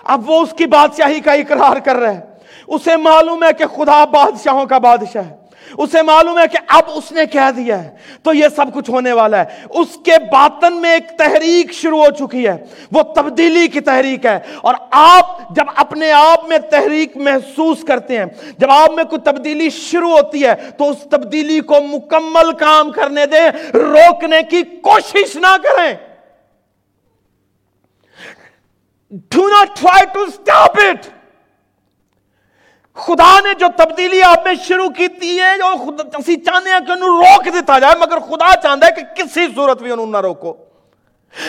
[0.05, 2.21] اب وہ اس کی بادشاہی کا اقرار کر رہے ہیں۔
[2.69, 5.41] اسے معلوم ہے کہ خدا بادشاہوں کا بادشاہ ہے۔
[5.79, 7.91] اسے معلوم ہے کہ اب اس نے کہہ دیا ہے۔
[8.23, 12.11] تو یہ سب کچھ ہونے والا ہے۔ اس کے باطن میں ایک تحریک شروع ہو
[12.11, 17.85] چکی ہے۔ وہ تبدیلی کی تحریک ہے۔ اور آپ جب اپنے آپ میں تحریک محسوس
[17.85, 18.25] کرتے ہیں،
[18.59, 23.27] جب آپ میں کوئی تبدیلی شروع ہوتی ہے، تو اس تبدیلی کو مکمل کام کرنے
[23.27, 26.10] دیں۔ روکنے کی کوشش نہ کریں۔
[29.11, 31.07] Do not try to stop it
[32.97, 35.07] خدا نے جو تبدیلی آپ میں شروع کی
[35.41, 35.67] ہے جو
[36.19, 39.83] اسی چاہتے ہیں کہ انہوں روک دیتا جائے، مگر خدا چاہتا ہے کہ کسی صورت
[39.83, 40.55] بھی انہوں نہ روکو۔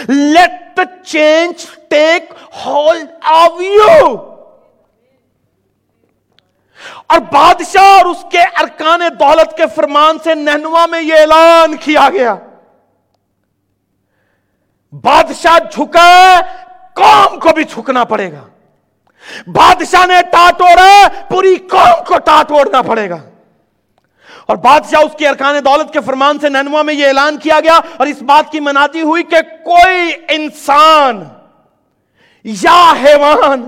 [0.07, 2.33] Let change take
[2.65, 4.15] hold of you
[7.07, 12.09] اور بادشاہ اور اس کے ارکان دولت کے فرمان سے نہنوا میں یہ اعلان کیا
[12.13, 12.35] گیا۔
[15.03, 16.39] بادشاہ جھکا
[16.93, 18.45] قوم کو بھی چھکنا پڑے گا۔
[19.47, 23.29] بادشاہ نے ٹاٹوڑا پوری قوم کو ٹاٹوڑنا پڑے گا۔
[24.45, 27.79] اور بادشاہ اس کے ارکان دولت کے فرمان سے نینوا میں یہ اعلان کیا گیا
[27.97, 31.23] اور اس بات کی منادی ہوئی کہ کوئی انسان
[32.43, 33.67] یا حیوان،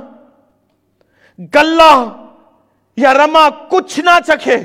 [1.55, 2.17] گلہ
[2.97, 4.57] یا رما کچھ نہ چکھے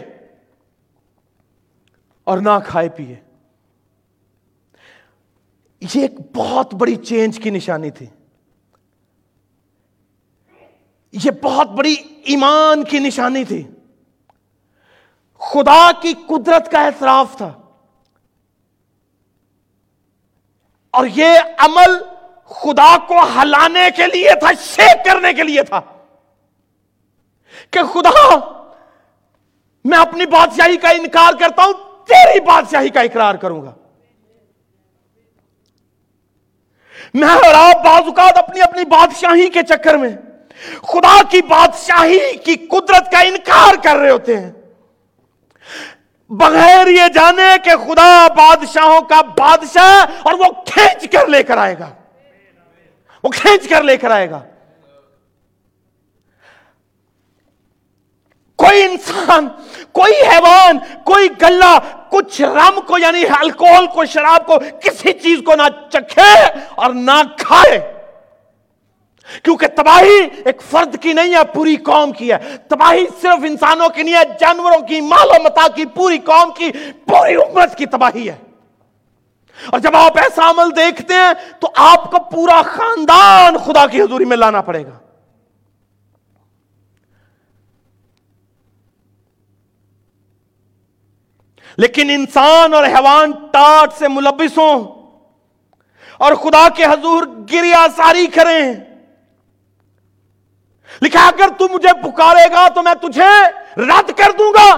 [2.24, 3.14] اور نہ کھائے پیے۔
[5.80, 8.06] یہ ایک بہت بڑی چینج کی نشانی تھی۔
[11.12, 13.70] یہ بہت بڑی ایمان کی نشانی تھی۔
[15.38, 17.52] خدا کی قدرت کا اعتراف تھا۔
[20.90, 21.98] اور یہ عمل
[22.44, 25.80] خدا کو ہلانے کے لیے تھا شیک کرنے کے لیے تھا۔
[27.70, 28.38] کہ خدا،
[29.84, 31.72] میں اپنی بادشاہی کا انکار کرتا ہوں،
[32.06, 33.74] تیری بادشاہی کا اقرار کروں گا۔
[37.14, 40.16] میں اور آپ بعض اوقات اپنی اپنی بادشاہی کے چکر میں
[40.82, 44.52] خدا کی بادشاہی کی قدرت کا انکار کر رہے ہوتے ہیں۔
[46.28, 51.78] بغیر یہ جانے کہ خدا بادشاہوں کا بادشاہ اور وہ کھینچ کر لے کر آئے
[51.78, 51.94] گا۔
[53.24, 54.40] وہ کھینچ کر لے کر آئے گا۔
[58.56, 59.48] کوئی انسان،
[59.92, 61.78] کوئی حیوان، کوئی گلہ،
[62.10, 67.22] کچھ رم کو یعنی الکوہل کو، شراب کو، کسی چیز کو نہ چکھے اور نہ
[67.38, 67.97] کھائے۔
[69.42, 72.38] کیونکہ تباہی ایک فرد کی نہیں ہے، پوری قوم کی ہے۔
[72.68, 76.72] تباہی صرف انسانوں کی نہیں ہے، جانوروں کی، مال و متا کی، پوری قوم کی،
[77.06, 78.36] پوری امت کی تباہی ہے۔
[79.66, 84.24] اور جب آپ ایسا عمل دیکھتے ہیں، تو آپ کو پورا خاندان خدا کی حضوری
[84.24, 84.98] میں لانا پڑے گا۔
[91.76, 94.78] لیکن انسان اور حیوان ٹاٹ سے ملبس ہوں
[96.18, 98.87] اور خدا کے حضور گریا ساری کریں۔
[101.02, 103.32] لکھا اگر تو مجھے پکارے گا تو میں تجھے
[103.82, 104.68] رد کر دوں گا۔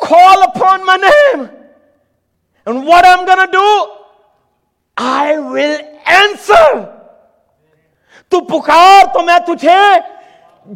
[0.00, 1.42] Call upon my name
[2.66, 3.68] and what I'm gonna do
[4.96, 6.80] I will answer
[8.28, 9.78] تو پکار تو میں تجھے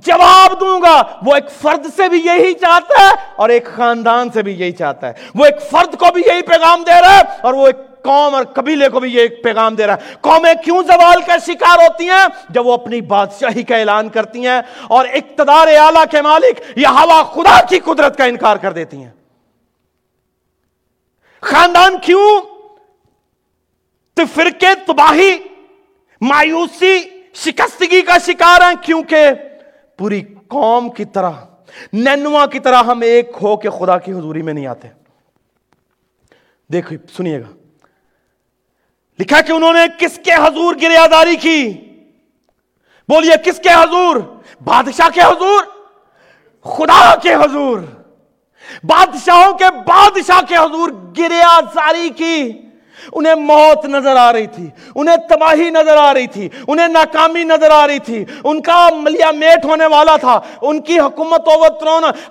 [0.07, 4.42] جواب دوں گا۔ وہ ایک فرد سے بھی یہی چاہتا ہے اور ایک خاندان سے
[4.42, 7.55] بھی یہی چاہتا ہے۔ وہ ایک فرد کو بھی یہی پیغام دے رہا ہے اور
[7.55, 10.83] وہ ایک قوم اور قبیلے کو بھی یہ ایک پیغام دے رہا ہے۔ قومیں کیوں
[10.83, 15.66] زوال کا شکار ہوتی ہیں؟ جب وہ اپنی بادشاہی کا اعلان کرتی ہیں اور اقتدار
[15.66, 19.11] اعلیٰ کے مالک یا ہوا خدا کی قدرت کا انکار کر دیتی ہیں۔
[21.40, 22.40] خاندان کیوں؟
[24.14, 25.38] تو فرقے تباہی،
[26.21, 27.03] مایوسی،
[27.35, 29.31] شکستگی کا شکار ہیں کیونکہ
[29.97, 31.31] پوری قوم کی طرح
[31.92, 34.88] نینوا کی طرح ہم ایک ہو کے خدا کی حضوری میں نہیں آتے۔
[36.73, 37.65] دیکھو، سنیے گا۔
[39.20, 41.72] لکھا کہ انہوں نے کس کے حضور گریاداری کی؟
[43.09, 44.16] بولیے، کس کے حضور؟
[44.64, 45.64] بادشاہ کے حضور،
[46.64, 47.81] خدا کے حضور۔
[48.85, 52.52] بادشاہوں کے بادشاہ کے حضور گریاداری کی۔
[53.12, 57.71] انہیں موت نظر آ رہی تھی، انہیں تباہی نظر آ رہی تھی، انہیں ناکامی نظر
[57.71, 61.49] آ رہی تھی۔ ان کا ملیا میٹ ہونے والا تھا، ان کی حکومت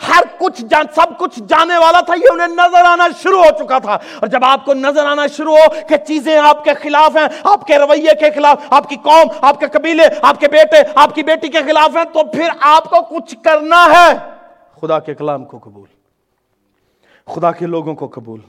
[0.07, 3.79] ہر کچھ جان، سب کچھ جانے والا تھا، یہ انہیں نظر آنا شروع ہو چکا
[3.79, 7.27] تھا۔ اور جب آپ کو نظر آنا شروع ہو کہ چیزیں آپ کے خلاف ہیں،
[7.43, 11.15] آپ کے رویے کے خلاف، آپ کی قوم، آپ کے قبیلے، آپ کے بیٹے، آپ
[11.15, 14.17] کی بیٹی کے خلاف ہیں، تو پھر آپ کو کچھ کرنا ہے۔
[14.81, 15.87] خدا کے کلام کو قبول۔
[17.33, 18.39] خدا کے لوگوں کو قبول۔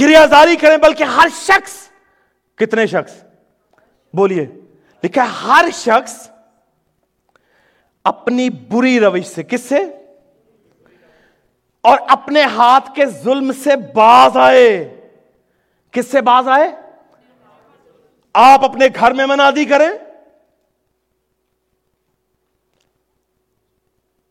[0.00, 1.88] گریا زاری کریں، بلکہ ہر شخص،
[2.54, 3.24] کتنے شخص؟
[4.14, 4.46] بولیے،
[5.04, 6.30] لکھا ہر شخص
[8.04, 9.78] اپنی بری روش سے، کس سے؟
[11.80, 15.00] اور اپنے ہاتھ کے ظلم سے باز آئے۔
[15.90, 16.68] کس سے باز آئے؟
[18.34, 19.88] آپ اپنے گھر میں منادی کریں۔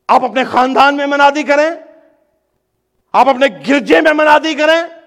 [0.07, 1.69] آپ اپنے خاندان میں منادی کریں۔
[3.11, 5.02] آپ اپنے گرجے میں منادی کریں۔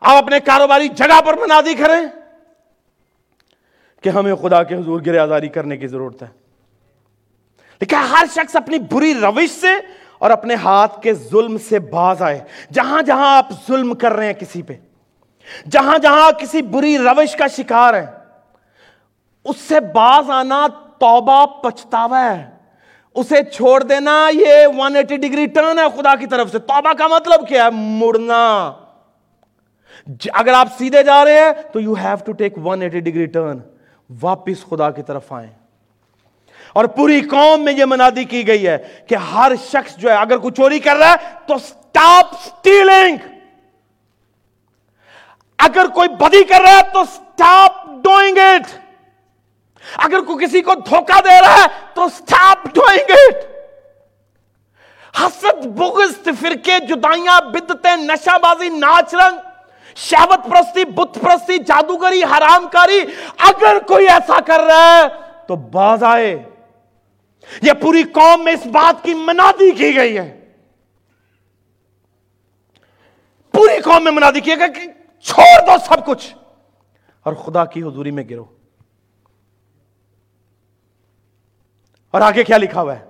[0.00, 2.06] آپ اپنے کاروباری جگہ پر منادی کریں
[4.02, 6.28] کہ ہمیں خدا کے حضور گرے آزاری کرنے کی ضرورت ہے۔
[7.80, 9.68] لیکن ہر شخص اپنی بری روش سے
[10.18, 12.40] اور اپنے ہاتھ کے ظلم سے باز آئے۔
[12.72, 14.72] جہاں جہاں آپ ظلم کر رہے ہیں کسی پہ،
[15.70, 18.06] جہاں جہاں کسی بری روش کا شکار ہے
[19.44, 20.66] اس سے باز آنا
[20.98, 22.50] توبہ پچھتاوا ہے۔
[23.14, 27.06] اسے چھوڑ دینا یہ ون ایٹی ڈگری ٹرن ہے خدا کی طرف سے۔ توبہ کا
[27.06, 28.72] مطلب کیا ہے؟ مڑنا۔
[30.32, 33.58] اگر آپ سیدھے جا رہے ہیں تو you have to take one eighty degree turn
[34.22, 35.50] واپس خدا کی طرف آئیں۔
[36.72, 38.76] اور پوری قوم میں یہ منادی کی گئی ہے
[39.06, 43.16] کہ ہر شخص جو ہے، اگر کوئی چوری کر رہا ہے تو سٹاپ سٹیلنگ
[45.58, 48.66] اگر کوئی بدی کر رہا ہے تو سٹاپ ڈوئنگ اٹ
[49.96, 53.42] اگر کوئی کسی کو دھوکہ دے رہا ہے تو سٹاپ ڈوئنگ اٹ
[55.20, 59.38] حسد، بغض فرقے جدائیاں، بدتیں، نشہ بازی ناچ رنگ
[59.94, 63.00] شہوت پرستی، بت پرستی، جادوگری حرام کاری
[63.38, 65.02] اگر کوئی ایسا کر رہا ہے،
[65.48, 66.42] تو باز آئے۔
[67.62, 70.52] یہ پوری قوم میں اس بات کی منادی کی گئی ہے۔
[73.52, 76.34] پوری قوم میں منادی کی گئی کہ چھوڑ دو سب کچھ
[77.22, 78.44] اور خدا کی حضوری میں گرو۔
[82.10, 83.04] اور آگے کیا لکھا ہوا ہے؟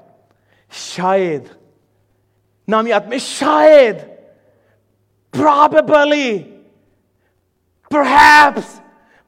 [0.71, 1.45] شاید،
[2.69, 3.97] نامیات میں شاید
[5.31, 6.54] پرابلی
[7.95, 8.81] پرہیپس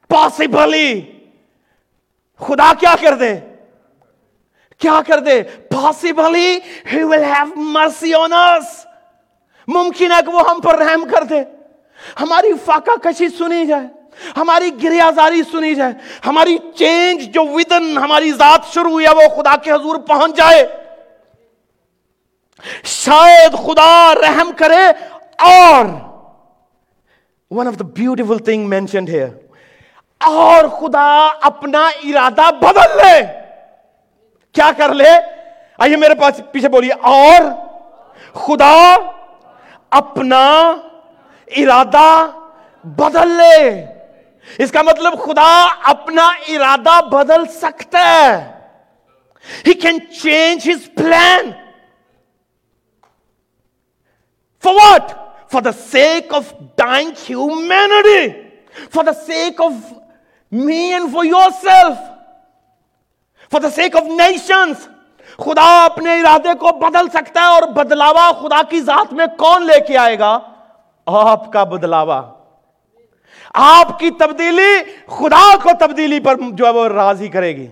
[0.09, 1.01] پاسبلی
[2.39, 3.33] خدا کیا کر دے؟
[4.79, 6.59] کیا کر دے؟ Possibly
[6.91, 8.85] he will have mercy on us
[9.67, 11.41] ممکن ہے کہ وہ ہم پر رحم کر دے۔
[12.19, 13.87] ہماری فاقہ کشی سنی جائے،
[14.37, 15.93] ہماری گریازاری سنی جائے،
[16.25, 20.65] ہماری چینج جو ودن ہماری ذات شروع ہوئی ہے، وہ خدا کے حضور پہنچ جائے۔
[22.83, 24.85] شاید خدا رحم کرے
[25.39, 25.85] اور
[27.51, 29.23] one of the beautiful thing mentioned ہے
[30.19, 33.21] اور خدا اپنا ارادہ بدل لے۔
[34.51, 35.09] کیا کر لے؟
[35.77, 37.41] آئیے میرے پاس پیچھے بولیے۔ اور
[38.33, 38.95] خدا
[39.89, 40.75] اپنا
[41.47, 42.27] ارادہ
[42.83, 43.85] بدل لے۔
[44.57, 48.51] اس کا مطلب خدا اپنا ارادہ بدل سکتا ہے۔
[49.67, 51.51] He can change his plan
[54.63, 58.27] for what for the sake of dying humanity,
[58.93, 59.71] for the sake of
[60.51, 61.25] me and for
[61.61, 61.97] yourself
[63.51, 64.03] for the sake of
[65.37, 69.79] خدا اپنے ارادے کو بدل سکتا ہے اور بدلاوا خدا کی ذات میں کون لے
[69.87, 70.39] کے آئے گا؟
[71.05, 72.21] آپ کا بدلاوا.
[73.59, 77.67] آپ کی تبدیلی خدا کو تبدیلی پر جو ہے وہ راضی کرے گی۔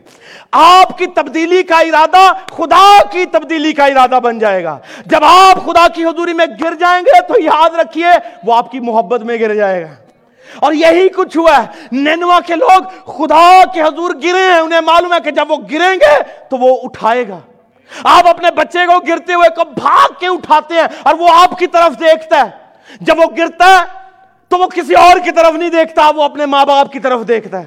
[0.52, 5.66] آپ کی تبدیلی کا ارادہ خدا کی تبدیلی کا ارادہ بن جائے گا۔ جب آپ
[5.66, 8.08] خدا کی حضوری میں گر جائیں گے تو یاد رکھیے
[8.44, 9.96] وہ آپ کی محبت میں گر جائے گا۔
[10.60, 15.14] اور یہی کچھ ہوا ہے۔ نینوا کے لوگ خدا کے حضور گرے ہیں۔ انہیں معلوم
[15.14, 17.40] ہے کہ جب وہ گریں گے تو وہ اٹھائے گا۔
[18.04, 21.68] آپ اپنے بچے کو گرتے ہوئے کو بھاگ کے اٹھاتے ہیں اور وہ آپ کی
[21.68, 22.50] طرف دیکھتا ہے۔
[23.02, 24.05] جب وہ گرتا ہے
[24.48, 27.60] تو وہ کسی اور کی طرف نہیں دیکھتا، وہ اپنے ماں باپ کی طرف دیکھتا
[27.60, 27.66] ہے۔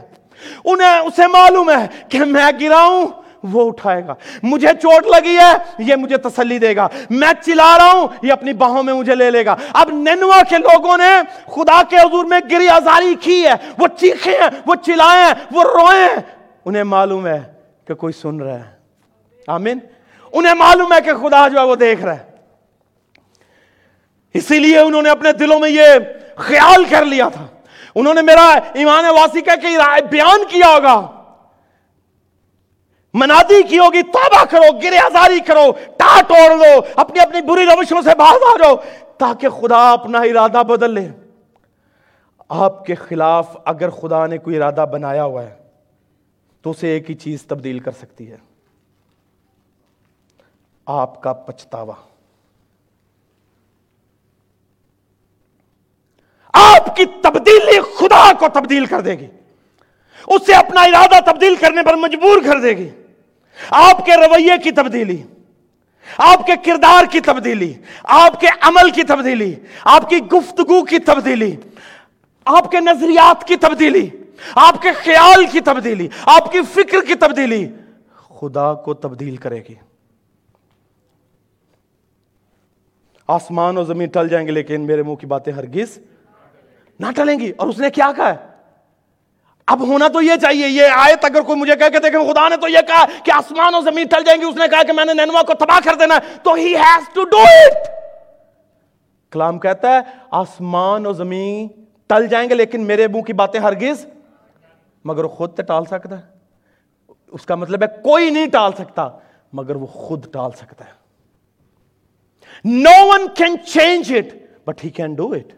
[0.65, 3.07] انہیں، اسے معلوم ہے کہ میں گرا ہوں،
[3.43, 7.93] وہ اٹھائے گا۔ مجھے چوٹ لگی ہے، یہ مجھے تسلی دے گا۔ میں چلا رہا
[7.93, 11.83] ہوں، یہ اپنی باہوں میں مجھے لے لے گا۔ اب نینوا کے لوگوں نے خدا
[11.83, 16.05] کے حضور میں گری آزاری کی ہے۔ وہ چیخے ہیں، وہ چلائے ہیں، وہ روئے
[16.05, 16.21] ہیں۔
[16.65, 17.41] انہیں معلوم ہے
[17.85, 18.71] کہ کوئی سن رہا ہے۔
[19.47, 19.79] آمین۔
[20.33, 22.29] انہیں معلوم ہے کہ خدا جو ہے وہ دیکھ رہا ہے۔
[24.35, 25.83] اسی لیے انہوں نے اپنے دلوں میں یہ
[26.39, 27.47] خیال کر لیا تھا۔
[27.95, 29.55] انہوں نے میرا ایمان واسی کا
[30.11, 31.11] بیان کیا ہوگا۔
[33.15, 38.03] منادی کی ہوگی، توبہ کرو، گرے آزاری کرو ٹاٹ اوڑ لو، اپنی اپنی بری روشوں
[38.03, 38.77] سے باز آ جاؤ،
[39.19, 41.09] تاکہ خدا اپنا ارادہ بدل لے۔
[42.49, 45.57] آپ کے خلاف اگر خدا نے کوئی ارادہ بنایا ہوا ہے،
[46.63, 48.37] تو اسے ایک ہی چیز تبدیل کر سکتی ہے۔
[50.87, 51.95] آپ کا پچھتاوا۔
[56.53, 59.27] آپ کی تبدیلی خدا کو تبدیل کر دے گی۔
[60.27, 62.89] اسے اپنا ارادہ تبدیل کرنے پر مجبور کر دے گی۔
[63.71, 65.23] آپ کے رویے کی تبدیلی،
[66.19, 67.73] آپ کے کردار کی تبدیلی،
[68.05, 71.57] آپ کے عمل کی تبدیلی، آپ کی گفتگو کی تبدیلی،
[72.45, 74.09] آپ کے نظریات کی تبدیلی،
[74.55, 77.69] آپ کے خیال کی تبدیلی، آپ کی فکر کی تبدیلی
[78.15, 79.75] خدا کو تبدیل کرے گی۔
[83.29, 85.99] آسمان و زمین ٹل جائیں گے، لیکن میرے منہ کی باتیں ہرگز
[87.01, 88.47] نہ ٹلیں گی اور اس نے کیا کہا ہے؟
[89.67, 92.57] اب ہونا تو یہ چاہیے، یہ آیت اگر کوئی مجھے کہہ کے دیکھیں خدا نے
[92.57, 95.05] تو یہ کہا کہ آسمان و زمین ٹل جائیں گی، اس نے کہا کہ میں
[95.05, 97.87] نے نینوا کو تباہ کر دینا ہے، تو he has to do it
[99.33, 101.67] کلام کہتا ہے، آسمان و زمین
[102.07, 104.07] ٹل جائیں گے، لیکن میرے منہ کی باتیں ہرگز
[105.05, 106.23] مگر وہ خود تو ٹال سکتا ہے۔
[107.33, 109.09] اس کا مطلب ہے، کوئی نہیں ٹال سکتا،
[109.53, 110.97] مگر وہ خود ٹال سکتا ہے۔
[112.65, 114.35] No one can change it
[114.67, 115.53] but he can do it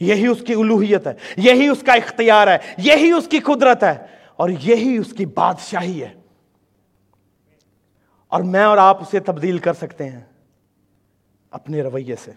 [0.00, 3.94] یہی اس کی الوحیت ہے، یہی اس کا اختیار ہے، یہی اس کی قدرت ہے
[4.36, 6.14] اور یہی اس کی بادشاہی ہے۔
[8.28, 10.20] اور میں اور آپ اسے تبدیل کر سکتے ہیں
[11.50, 12.30] اپنے رویے سے۔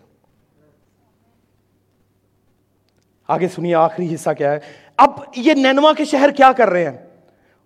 [3.28, 4.59] آگے سنیے، آخری حصہ کیا ہے۔
[4.97, 6.97] اب یہ نینوا کے شہر کیا کر رہے ہیں؟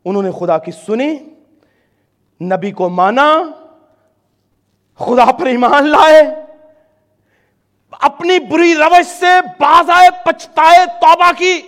[0.06, 1.14] انہوں نے خدا کی سنی،
[2.42, 3.44] نبی کو مانا،
[4.96, 6.47] خدا پر ایمان لائے۔
[8.02, 11.62] اپنی بری روش سے باز آئے پچھتائے توبہ کی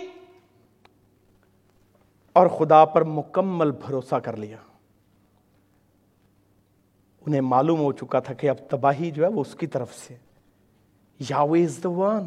[2.32, 4.56] اور خدا پر مکمل بھروسہ کر لیا۔
[7.26, 10.16] انہیں معلوم ہو چکا تھا کہ اب تباہی جو ہے وہ اس کی طرف سے۔
[11.30, 12.26] Yahweh is the one.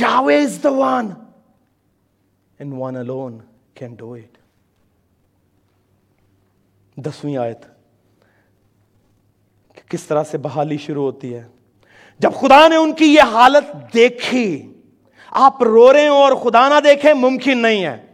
[0.00, 1.10] Yahweh is the one.
[2.58, 3.38] And one alone
[3.74, 4.38] can do it
[6.96, 7.66] دسویں آیت۔
[9.88, 11.48] کس طرح سے بحالی شروع ہوتی ہے۔
[12.22, 14.72] جب خدا نے ان کی یہ حالت دیکھی،
[15.30, 18.06] آپ رو رہے ہو اور خدا نہ دیکھیں ممکن نہیں ہے۔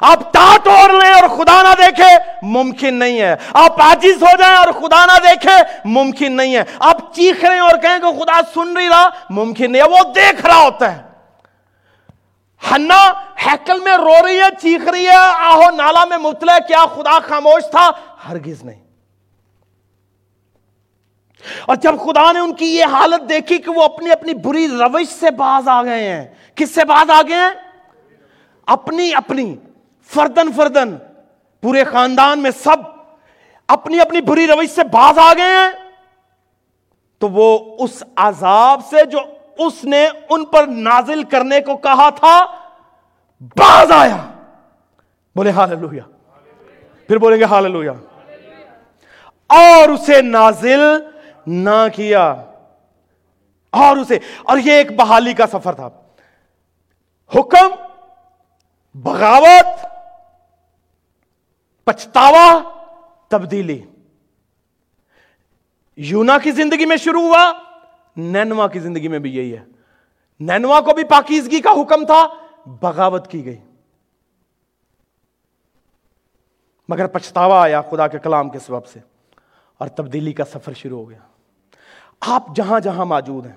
[0.00, 4.56] آپ ٹاٹ اور لیں اور خدا نہ دیکھے، ممکن نہیں ہے۔ آپ آجز ہو جائیں
[4.56, 8.40] اور خدا نہ دیکھے، ممکن نہیں ہے۔ آپ چیخ رہے ہیں اور کہیں کہ خدا
[8.54, 11.02] سن رہی رہا، ممکن نہیں ہے۔ وہ دیکھ رہا ہوتا ہے۔
[12.70, 13.12] ہنا
[13.46, 17.70] ہیکل میں رو رہی ہے، چیخ رہی ہے، آہو نالا میں مطلع کیا خدا خاموش
[17.70, 17.90] تھا؟
[18.28, 18.87] ہرگز نہیں۔
[21.66, 25.08] اور جب خدا نے ان کی یہ حالت دیکھی کہ وہ اپنی اپنی بری روش
[25.08, 26.24] سے باز آ گئے ہیں،
[26.54, 27.50] کس سے باز آ گئے ہیں؟
[28.66, 29.56] اپنی اپنی،
[30.14, 30.96] فردن فردن،
[31.62, 32.76] پورے خاندان میں سب
[33.68, 35.68] اپنی اپنی بری روش سے باز آ گئے ہیں۔
[37.18, 39.18] تو وہ اس عذاب سے جو
[39.58, 42.44] اس نے ان پر نازل کرنے کو کہا تھا،
[43.40, 44.16] باز آیا۔
[45.36, 45.88] بولے حال
[47.06, 47.88] پھر بولیں گے حال
[49.46, 50.80] اور اسے نازل
[51.48, 52.44] نہ کیا۔
[53.70, 55.88] اور اسے، اور یہ ایک بحالی کا سفر تھا۔
[57.34, 57.68] حکم،
[58.94, 59.86] بغاوت،
[61.84, 62.60] پچھتاوا،
[63.28, 63.82] تبدیلی۔
[65.96, 67.52] یونا کی زندگی میں شروع ہوا،
[68.16, 69.64] نینوا کی زندگی میں بھی یہی ہے۔
[70.40, 72.26] نینوا کو بھی پاکیزگی کا حکم تھا،
[72.66, 73.58] بغاوت کی گئی۔
[76.88, 79.00] مگر پچھتاوا آیا خدا کے کلام کے سبب سے،
[79.78, 81.18] اور تبدیلی کا سفر شروع ہو گیا۔
[82.20, 83.56] آپ جہاں جہاں موجود ہیں،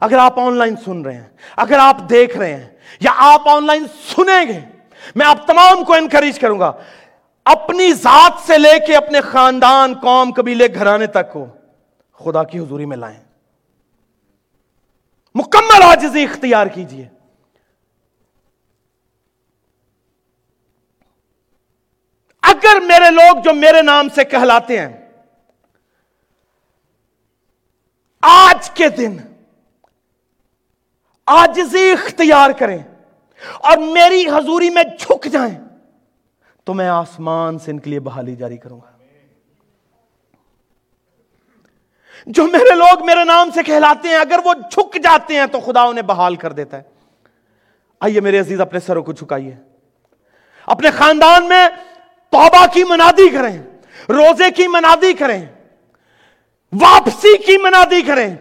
[0.00, 2.68] اگر آپ آن لائن سن رہے ہیں، اگر آپ دیکھ رہے ہیں،
[3.00, 4.60] یا آپ آن لائن سنیں گے،
[5.14, 6.72] میں آپ تمام کو انکریج کروں گا،
[7.44, 11.46] اپنی ذات سے لے کے اپنے خاندان، قوم، قبیلے، گھرانے تک کو
[12.12, 13.18] خدا کی حضوری میں لائیں۔
[15.34, 17.08] مکمل آجزی اختیار کیجیے۔
[22.42, 25.03] اگر میرے لوگ جو میرے نام سے کہلاتے ہیں
[28.26, 29.16] آج کے دن
[31.26, 32.78] آجزی اختیار کریں
[33.52, 35.64] اور میری حضوری میں جھک جائیں
[36.64, 38.90] تو میں آسمان سے ان کے لیے بحالی جاری کروں گا۔
[42.26, 45.82] جو میرے لوگ میرے نام سے کہلاتے ہیں، اگر وہ جھک جاتے ہیں تو خدا
[45.82, 46.82] انہیں بحال کر دیتا ہے۔
[48.00, 49.56] آئیے میرے عزیز، اپنے سروں کو چھکائیے
[50.66, 51.68] اپنے خاندان میں
[52.30, 53.62] توبہ کی منادی کریں،
[54.08, 55.46] روزے کی منادی کریں۔
[56.80, 58.34] واپسی کی منادی کریں۔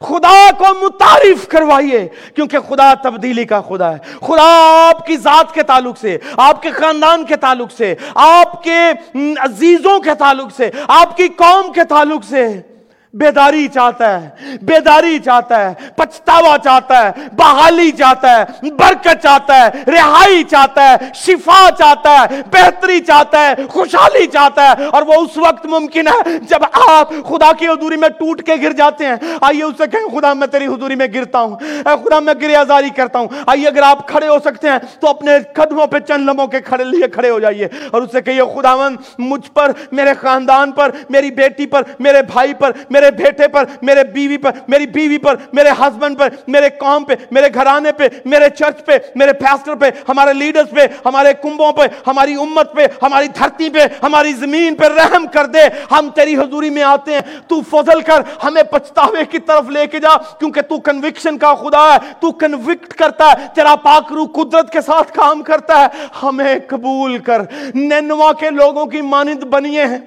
[0.00, 5.62] خدا کو متعارف کروائیے، کیونکہ خدا تبدیلی کا خدا ہے۔ خدا آپ کی ذات کے
[5.62, 8.90] تعلق سے، آپ کے خاندان کے تعلق سے، آپ کے
[9.38, 12.71] عزیزوں کے تعلق سے، آپ کی قوم کے تعلق سے۔
[13.14, 14.28] بیداری چاہتا ہے،
[14.62, 20.96] بیداری چاہتا ہے، پچھتاوا چاہتا ہے، بحالی چاہتا ہے، برکت چاہتا ہے، رہائی چاہتا ہے،
[21.14, 26.38] شفا چاہتا ہے، بہتری چاہتا ہے، خوشحالی چاہتا ہے۔ اور وہ اس وقت ممکن ہے
[26.38, 30.32] جب آپ خدا کی حضوری میں ٹوٹ کے گر جاتے ہیں۔ آئیے اسے کہیں، خدا
[30.32, 33.82] میں تیری حضوری میں گرتا ہوں۔ اے خدا، میں گرے آزاری کرتا ہوں۔ آئیے اگر
[33.82, 37.30] آپ کھڑے ہو سکتے ہیں تو اپنے قدموں پہ چند لمحوں کے کھڑے لیے کھڑے
[37.30, 42.22] ہو جائیے۔ اور اسے کہیے خداون مجھ پر، میرے خاندان پر، میری بیٹی پر، میرے
[42.22, 46.28] بھائی پر، میرے میرے بیٹے پر، میرے بیوی پر، میری بیوی پر، میرے ہسبینڈ پر،
[46.48, 50.86] میرے قوم پہ، میرے گھرانے پہ، میرے چرچ پہ، میرے پیسٹر پہ، ہمارے لیڈرز پہ،
[51.04, 55.58] ہمارے کنبوں پہ، ہماری امت پہ، ہماری دھرتی پہ، ہماری زمین پہ رحم کر دے۔
[55.90, 59.98] ہم تیری حضوری میں آتے ہیں۔ تو فضل کر، ہمیں پچھتاوے کی طرف لے کے
[59.98, 64.72] جا، کیونکہ تو کنوکشن کا خدا ہے۔ تو کنوکٹ کرتا ہے۔ تیرا پاک روح قدرت
[64.72, 65.86] کے ساتھ کام کرتا ہے۔
[66.22, 67.42] ہمیں قبول کر۔
[67.74, 69.98] نینوا کے لوگوں کی مانند بنیے ہیں۔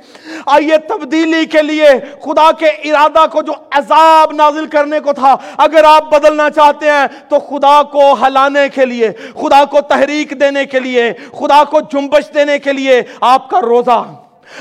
[0.45, 1.89] آئیے تبدیلی کے لیے
[2.21, 7.05] خدا کے ارادہ کو جو عذاب نازل کرنے کو تھا، اگر آپ بدلنا چاہتے ہیں
[7.29, 9.11] تو خدا کو ہلانے کے لیے،
[9.41, 14.03] خدا کو تحریک دینے کے لیے، خدا کو جنبش دینے کے لیے آپ کا روزہ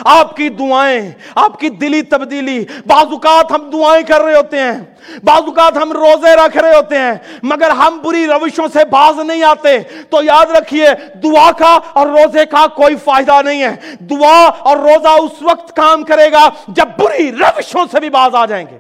[0.05, 4.80] آپ کی دعائیں، آپ کی دلی تبدیلی، بعض اوقات ہم دعائیں کر رہے ہوتے ہیں،
[5.22, 9.43] بعض اوقات ہم روزے رکھ رہے ہوتے ہیں، مگر ہم بری روشوں سے باز نہیں
[9.43, 9.78] آتے۔
[10.11, 10.87] تو یاد رکھیے،
[11.22, 16.05] دعا کا اور روزے کا کوئی فائدہ نہیں ہے۔ دعا اور روزہ اس وقت کام
[16.05, 18.78] کرے گا جب بری روشوں سے بھی باز آ جائیں گے۔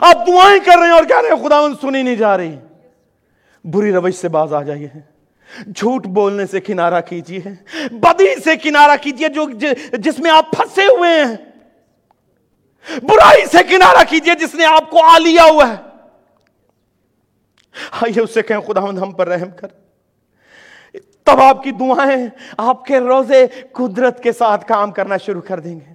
[0.00, 2.56] آپ دعائیں کر رہے ہیں اور کہہ رہے ہیں خدا ان سنی نہیں جا رہی۔
[3.64, 5.17] بری روش سے باز آ جائیے۔
[5.74, 7.40] جھوٹ بولنے سے کنارہ کیجیے
[7.90, 9.44] بدی سے کنارہ کیجیے جو
[9.92, 11.36] جس میں آپ پھنسے ہوئے ہیں۔
[13.02, 15.76] برائی سے کنارہ کیجیے جس نے آپ کو آ لیا ہوا ہے۔
[17.90, 19.68] آئیے اسے کہیں خدا ہم پر رحم کر۔
[21.24, 22.26] تب آپ کی دعائیں
[22.58, 25.94] آپ کے روزے قدرت کے ساتھ کام کرنا شروع کر دیں گے۔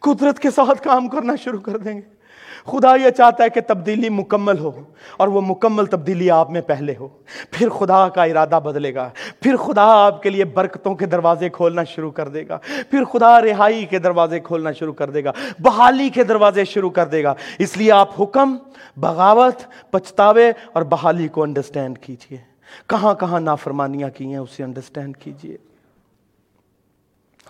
[0.00, 2.23] قدرت کے ساتھ کام کرنا شروع کر دیں گے۔
[2.66, 4.82] خدا یہ چاہتا ہے کہ تبدیلی مکمل ہو
[5.16, 7.08] اور وہ مکمل تبدیلی آپ میں پہلے ہو۔
[7.50, 9.10] پھر خدا کا ارادہ بدلے گا۔
[9.40, 12.58] پھر خدا آپ کے لیے برکتوں کے دروازے کھولنا شروع کر دے گا۔
[12.90, 17.06] پھر خدا رہائی کے دروازے کھولنا شروع کر دے گا۔ بحالی کے دروازے شروع کر
[17.06, 18.56] دے گا۔ اس لیے آپ حکم،
[18.96, 19.56] بغاوت،
[19.90, 22.38] پچھتاوے اور بحالی کو انڈرسٹینڈ کیجیے۔
[22.86, 25.56] کہاں کہاں نافرمانیاں کی ہیں، اسے انڈرسٹینڈ کیجیے۔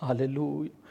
[0.03, 0.84] ہاللویا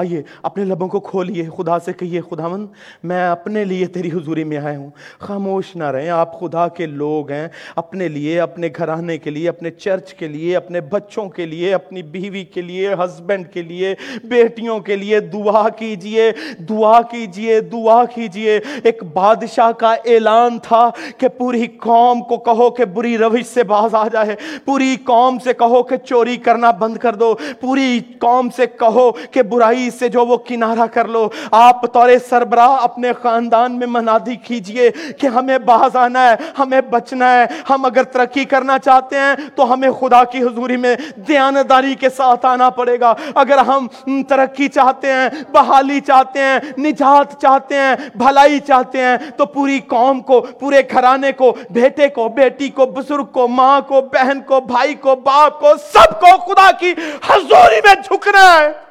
[0.00, 2.66] آئیے، اپنے لبوں کو کھولیے خدا سے کہیے خدا من
[3.02, 7.30] میں اپنے لیے تیری حضوری میں آیا ہوں۔ خاموش نہ رہیں، آپ خدا کے لوگ
[7.30, 11.74] ہیں۔ اپنے لیے، اپنے گھرانے کے لیے، اپنے چرچ کے لیے، اپنے بچوں کے لیے،
[11.74, 13.94] اپنی بیوی کے لیے، ہسبینڈ کے لیے،
[14.24, 16.32] بیٹیوں کے لیے دعا کیجیے
[16.68, 22.84] دعا کیجیے دعا کیجیے۔ ایک بادشاہ کا اعلان تھا کہ پوری قوم کو کہو کہ
[22.84, 27.14] بری روش سے باز آ جائے۔ پوری قوم سے کہو کہ چوری کرنا بند کر
[27.14, 32.08] دو۔ پوری قوم سے کہو کہ برائی سے جو وہ کنارہ کر لو، آپ طور
[32.28, 37.84] سربراہ اپنے خاندان میں منادی کیجیے کہ ہمیں باز آنا ہے، ہمیں بچنا ہے۔ ہم
[37.84, 40.96] اگر ترقی کرنا چاہتے ہیں تو ہمیں خدا کی حضوری میں
[41.28, 43.86] دیانداری کے ساتھ آنا پڑے گا۔ اگر ہم
[44.22, 50.20] ترقی چاہتے ہیں، بحالی چاہتے ہیں، نجات چاہتے ہیں، بھلائی چاہتے ہیں، تو پوری قوم
[50.20, 54.94] کو، پورے گھرانے کو، بیٹے کو، بیٹی کو، بزرگ کو، ماں کو، بہن کو، بھائی
[54.94, 56.92] کو، باپ کو، سب کو خدا کی
[57.28, 58.89] حضوری میں جھکنا ہے۔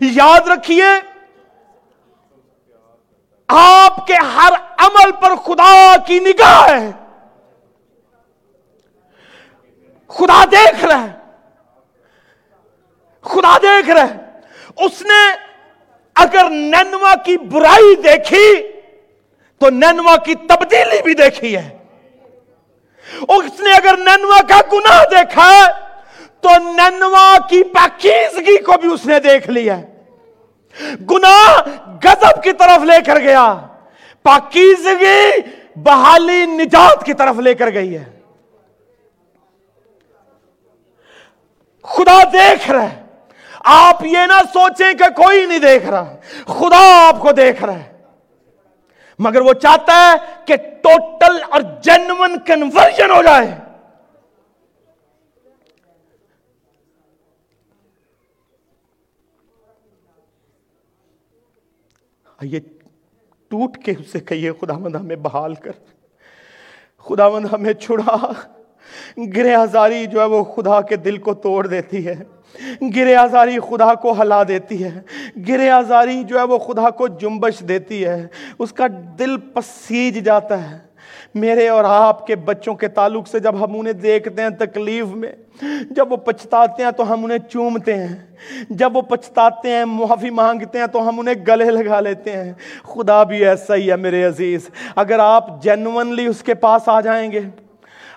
[0.00, 0.84] یاد رکھیے،
[3.48, 6.90] آپ کے ہر عمل پر خدا کی نگاہ ہے۔
[10.08, 11.12] خدا دیکھ رہا ہے۔
[13.22, 14.40] خدا دیکھ رہا ہے۔
[14.76, 15.32] اس نے
[16.14, 18.72] اگر نینوا کی برائی دیکھی،
[19.58, 21.78] تو نینوا کی تبدیلی بھی دیکھی ہے۔
[23.28, 25.81] اس نے اگر نینوا کا گناہ دیکھا ہے
[26.42, 29.80] تو ننوا کی پاکیزگی کو بھی اس نے دیکھ لیا
[31.10, 31.68] گناہ
[32.04, 33.58] گزب کی طرف لے کر گیا۔
[34.22, 35.30] پاکیزگی
[35.76, 38.04] بحالی نجات کی طرف لے کر گئی ہے۔
[41.82, 43.02] خدا دیکھ رہا ہے۔
[43.64, 46.14] آپ یہ نہ سوچیں کہ کوئی نہیں دیکھ رہا۔
[46.46, 47.92] خدا آپ کو دیکھ رہا ہے۔
[49.18, 53.58] مگر وہ چاہتا ہے کہ ٹوٹل اور جنون کنورژن ہو جائے۔
[62.42, 62.58] یہ
[63.48, 65.72] ٹوٹ کے اسے کہیے خدا مند ہمیں بحال کر۔
[66.98, 68.16] خدا مند ہمیں چھڑا۔
[69.36, 72.14] گرے آزاری جو ہے وہ خدا کے دل کو توڑ دیتی ہے۔
[72.96, 75.00] گرے آزاری خدا کو ہلا دیتی ہے۔
[75.48, 78.26] گرے آزاری جو ہے وہ خدا کو جنبش دیتی ہے۔
[78.58, 78.86] اس کا
[79.18, 80.91] دل پسیج جاتا ہے۔
[81.34, 85.32] میرے اور آپ کے بچوں کے تعلق سے جب ہم انہیں دیکھتے ہیں تکلیف میں،
[85.90, 88.16] جب وہ پچھتاتے ہیں تو ہم انہیں چومتے ہیں،
[88.70, 92.52] جب وہ پچھتاتے ہیں معافی مانگتے ہیں تو ہم انہیں گلے لگا لیتے ہیں۔
[92.82, 97.32] خدا بھی ایسا ہی ہے میرے عزیز، اگر آپ جینونلی اس کے پاس آ جائیں
[97.32, 97.40] گے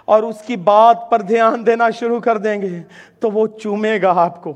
[0.05, 2.81] اور اس کی بات پر دھیان دینا شروع کر دیں گے
[3.19, 4.53] تو وہ چومے گا آپ کو۔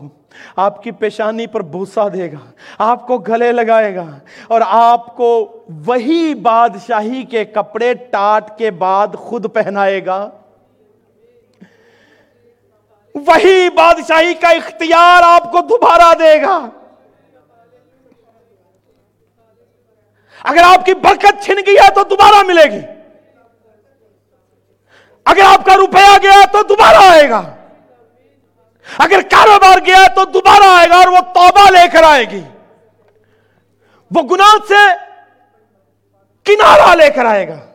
[0.56, 4.06] آپ کی پیشانی پر بھوسا دے گا، آپ کو گلے لگائے گا
[4.48, 10.30] اور آپ کو وہی بادشاہی کے کپڑے ٹاٹ کے بعد خود پہنائے گا۔
[13.16, 16.70] وہی بادشاہی کا اختیار آپ کو دوبارہ دے گا۔
[20.44, 22.82] اگر آپ کی برکت چھن گئی ہے تو دوبارہ ملے گی۔
[25.26, 27.56] اگر آپ کا روپیہ گیا تو دوبارہ آئے گا۔
[28.98, 32.44] اگر کاروبار گیا تو دوبارہ آئے گا اور وہ توبہ لے کر آئے گی۔
[34.12, 34.96] وہ گناہ سے
[36.44, 37.66] کنارہ لے کر آئے گا۔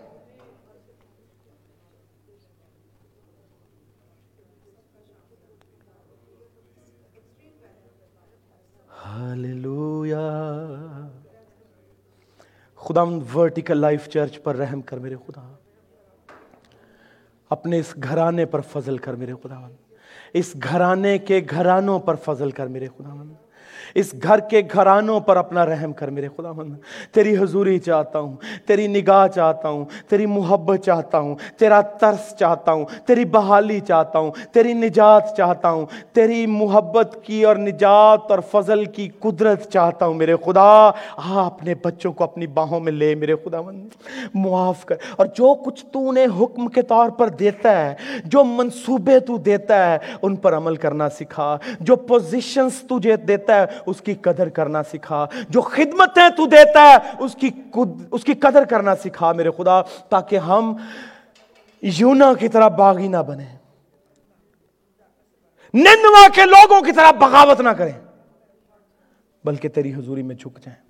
[12.76, 13.02] خدا
[13.34, 15.54] ورٹیکل لائف چرچ پر رحم کر میرے خدا۔
[17.50, 19.68] اپنے اس گھرانے پر فضل کر میرے خدا
[20.34, 23.14] اس گھرانے کے گھرانوں پر فضل کر میرے خدا
[23.94, 26.74] اس گھر کے گھرانوں پر اپنا رحم کر میرے خدا مند،
[27.12, 28.36] تیری حضوری چاہتا ہوں،
[28.66, 34.18] تیری نگاہ چاہتا ہوں، تیری محبت چاہتا ہوں، تیرا ترس چاہتا ہوں، تیری بحالی چاہتا
[34.18, 40.06] ہوں، تیری نجات چاہتا ہوں، تیری محبت کی اور نجات اور فضل کی قدرت چاہتا
[40.06, 43.88] ہوں میرے خدا۔ آ اپنے بچوں کو اپنی باہوں میں لے میرے خدا مند،
[44.34, 49.20] معاف کر۔ اور جو کچھ تو نے حکم کے طور پر دیتا ہے، جو منصوبے
[49.20, 54.14] تو دیتا ہے، ان پر عمل کرنا سکھا۔ جو پوزیشنز تجھے دیتا ہے اس کی
[54.14, 57.50] قدر کرنا سکھا۔ جو خدمتیں تو دیتا ہے، اس کی
[58.10, 60.76] اس کی قدر کرنا سکھا میرے خدا، تاکہ ہم
[61.82, 63.56] یونا کی طرح باغی نہ بنے
[65.74, 67.92] ننوا کے لوگوں کی طرح بغاوت نہ کریں۔
[69.44, 70.84] بلکہ تیری حضوری میں جھک جائیں۔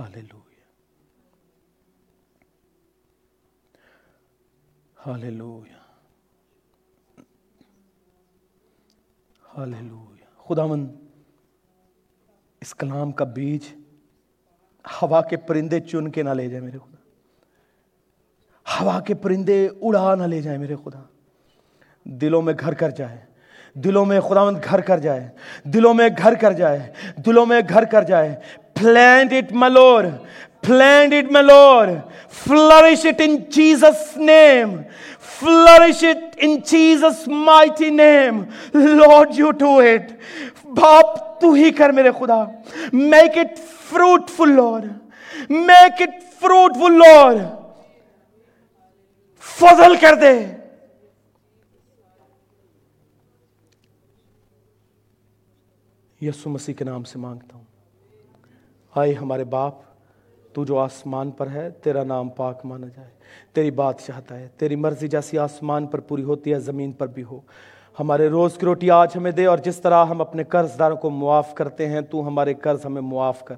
[0.00, 0.47] Hallelujah.
[5.06, 5.78] Hallelujah.
[9.58, 10.46] Hallelujah.
[10.48, 11.08] خداون
[12.60, 13.74] اس کلام کا بیج
[15.02, 16.96] ہوا کے پرندے چن کے نہ لے جائے میرے خدا۔
[18.80, 21.02] ہوا کے پرندے اڑا نہ لے جائیں میرے خدا۔
[22.04, 23.18] دلوں میں گھر کر جائے۔
[23.74, 25.28] دلوں میں خداوند گھر کر جائے۔
[25.64, 26.92] دلوں میں گھر کر جائے۔
[27.26, 28.40] دلوں میں گھر کر جائے۔
[28.80, 30.04] Plant it my Lord
[30.66, 31.88] plant it my Lord
[32.32, 34.76] flourish it in Jesus name
[35.38, 38.42] flourish it in Jesus mighty name
[38.74, 40.12] Lord you do it
[40.78, 42.42] باپ تو ہی کر میرے خدا
[42.92, 43.58] make it
[43.90, 47.38] fruitful Lord make it fruitful Lord
[49.44, 50.34] فضل کر دے
[56.20, 57.64] یسو مسیح کے نام سے مانگتا ہوں۔
[58.98, 59.74] آئے ہمارے باپ،
[60.52, 63.10] تو جو آسمان پر ہے، تیرا نام پاک مانا جائے۔
[63.52, 67.22] تیری بات چاہتا ہے تیری مرضی جیسی آسمان پر پوری ہوتی ہے، زمین پر بھی
[67.22, 67.40] ہو۔
[68.00, 71.10] ہمارے روز کی روٹی آج ہمیں دے، اور جس طرح ہم اپنے قرض داروں کو
[71.10, 73.54] معاف کرتے ہیں، تو ہمارے قرض ہمیں معاف کر۔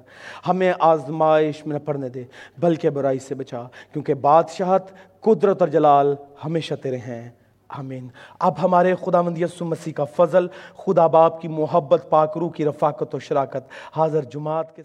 [0.47, 2.23] ہمیں آزمائش میں نہ پڑھنے دے،
[2.57, 3.63] بلکہ برائی سے بچا۔
[3.93, 4.83] کیونکہ بادشاہت،
[5.21, 6.15] قدرت اور جلال
[6.45, 7.29] ہمیشہ تیرے ہیں۔
[7.69, 8.07] آمین۔
[8.39, 12.65] اب ہمارے خدا مند یسو مسیح کا فضل، خدا باپ کی محبت، پاک روح کی
[12.65, 13.63] رفاقت و شراکت۔
[13.95, 14.83] حاضر جماعت کے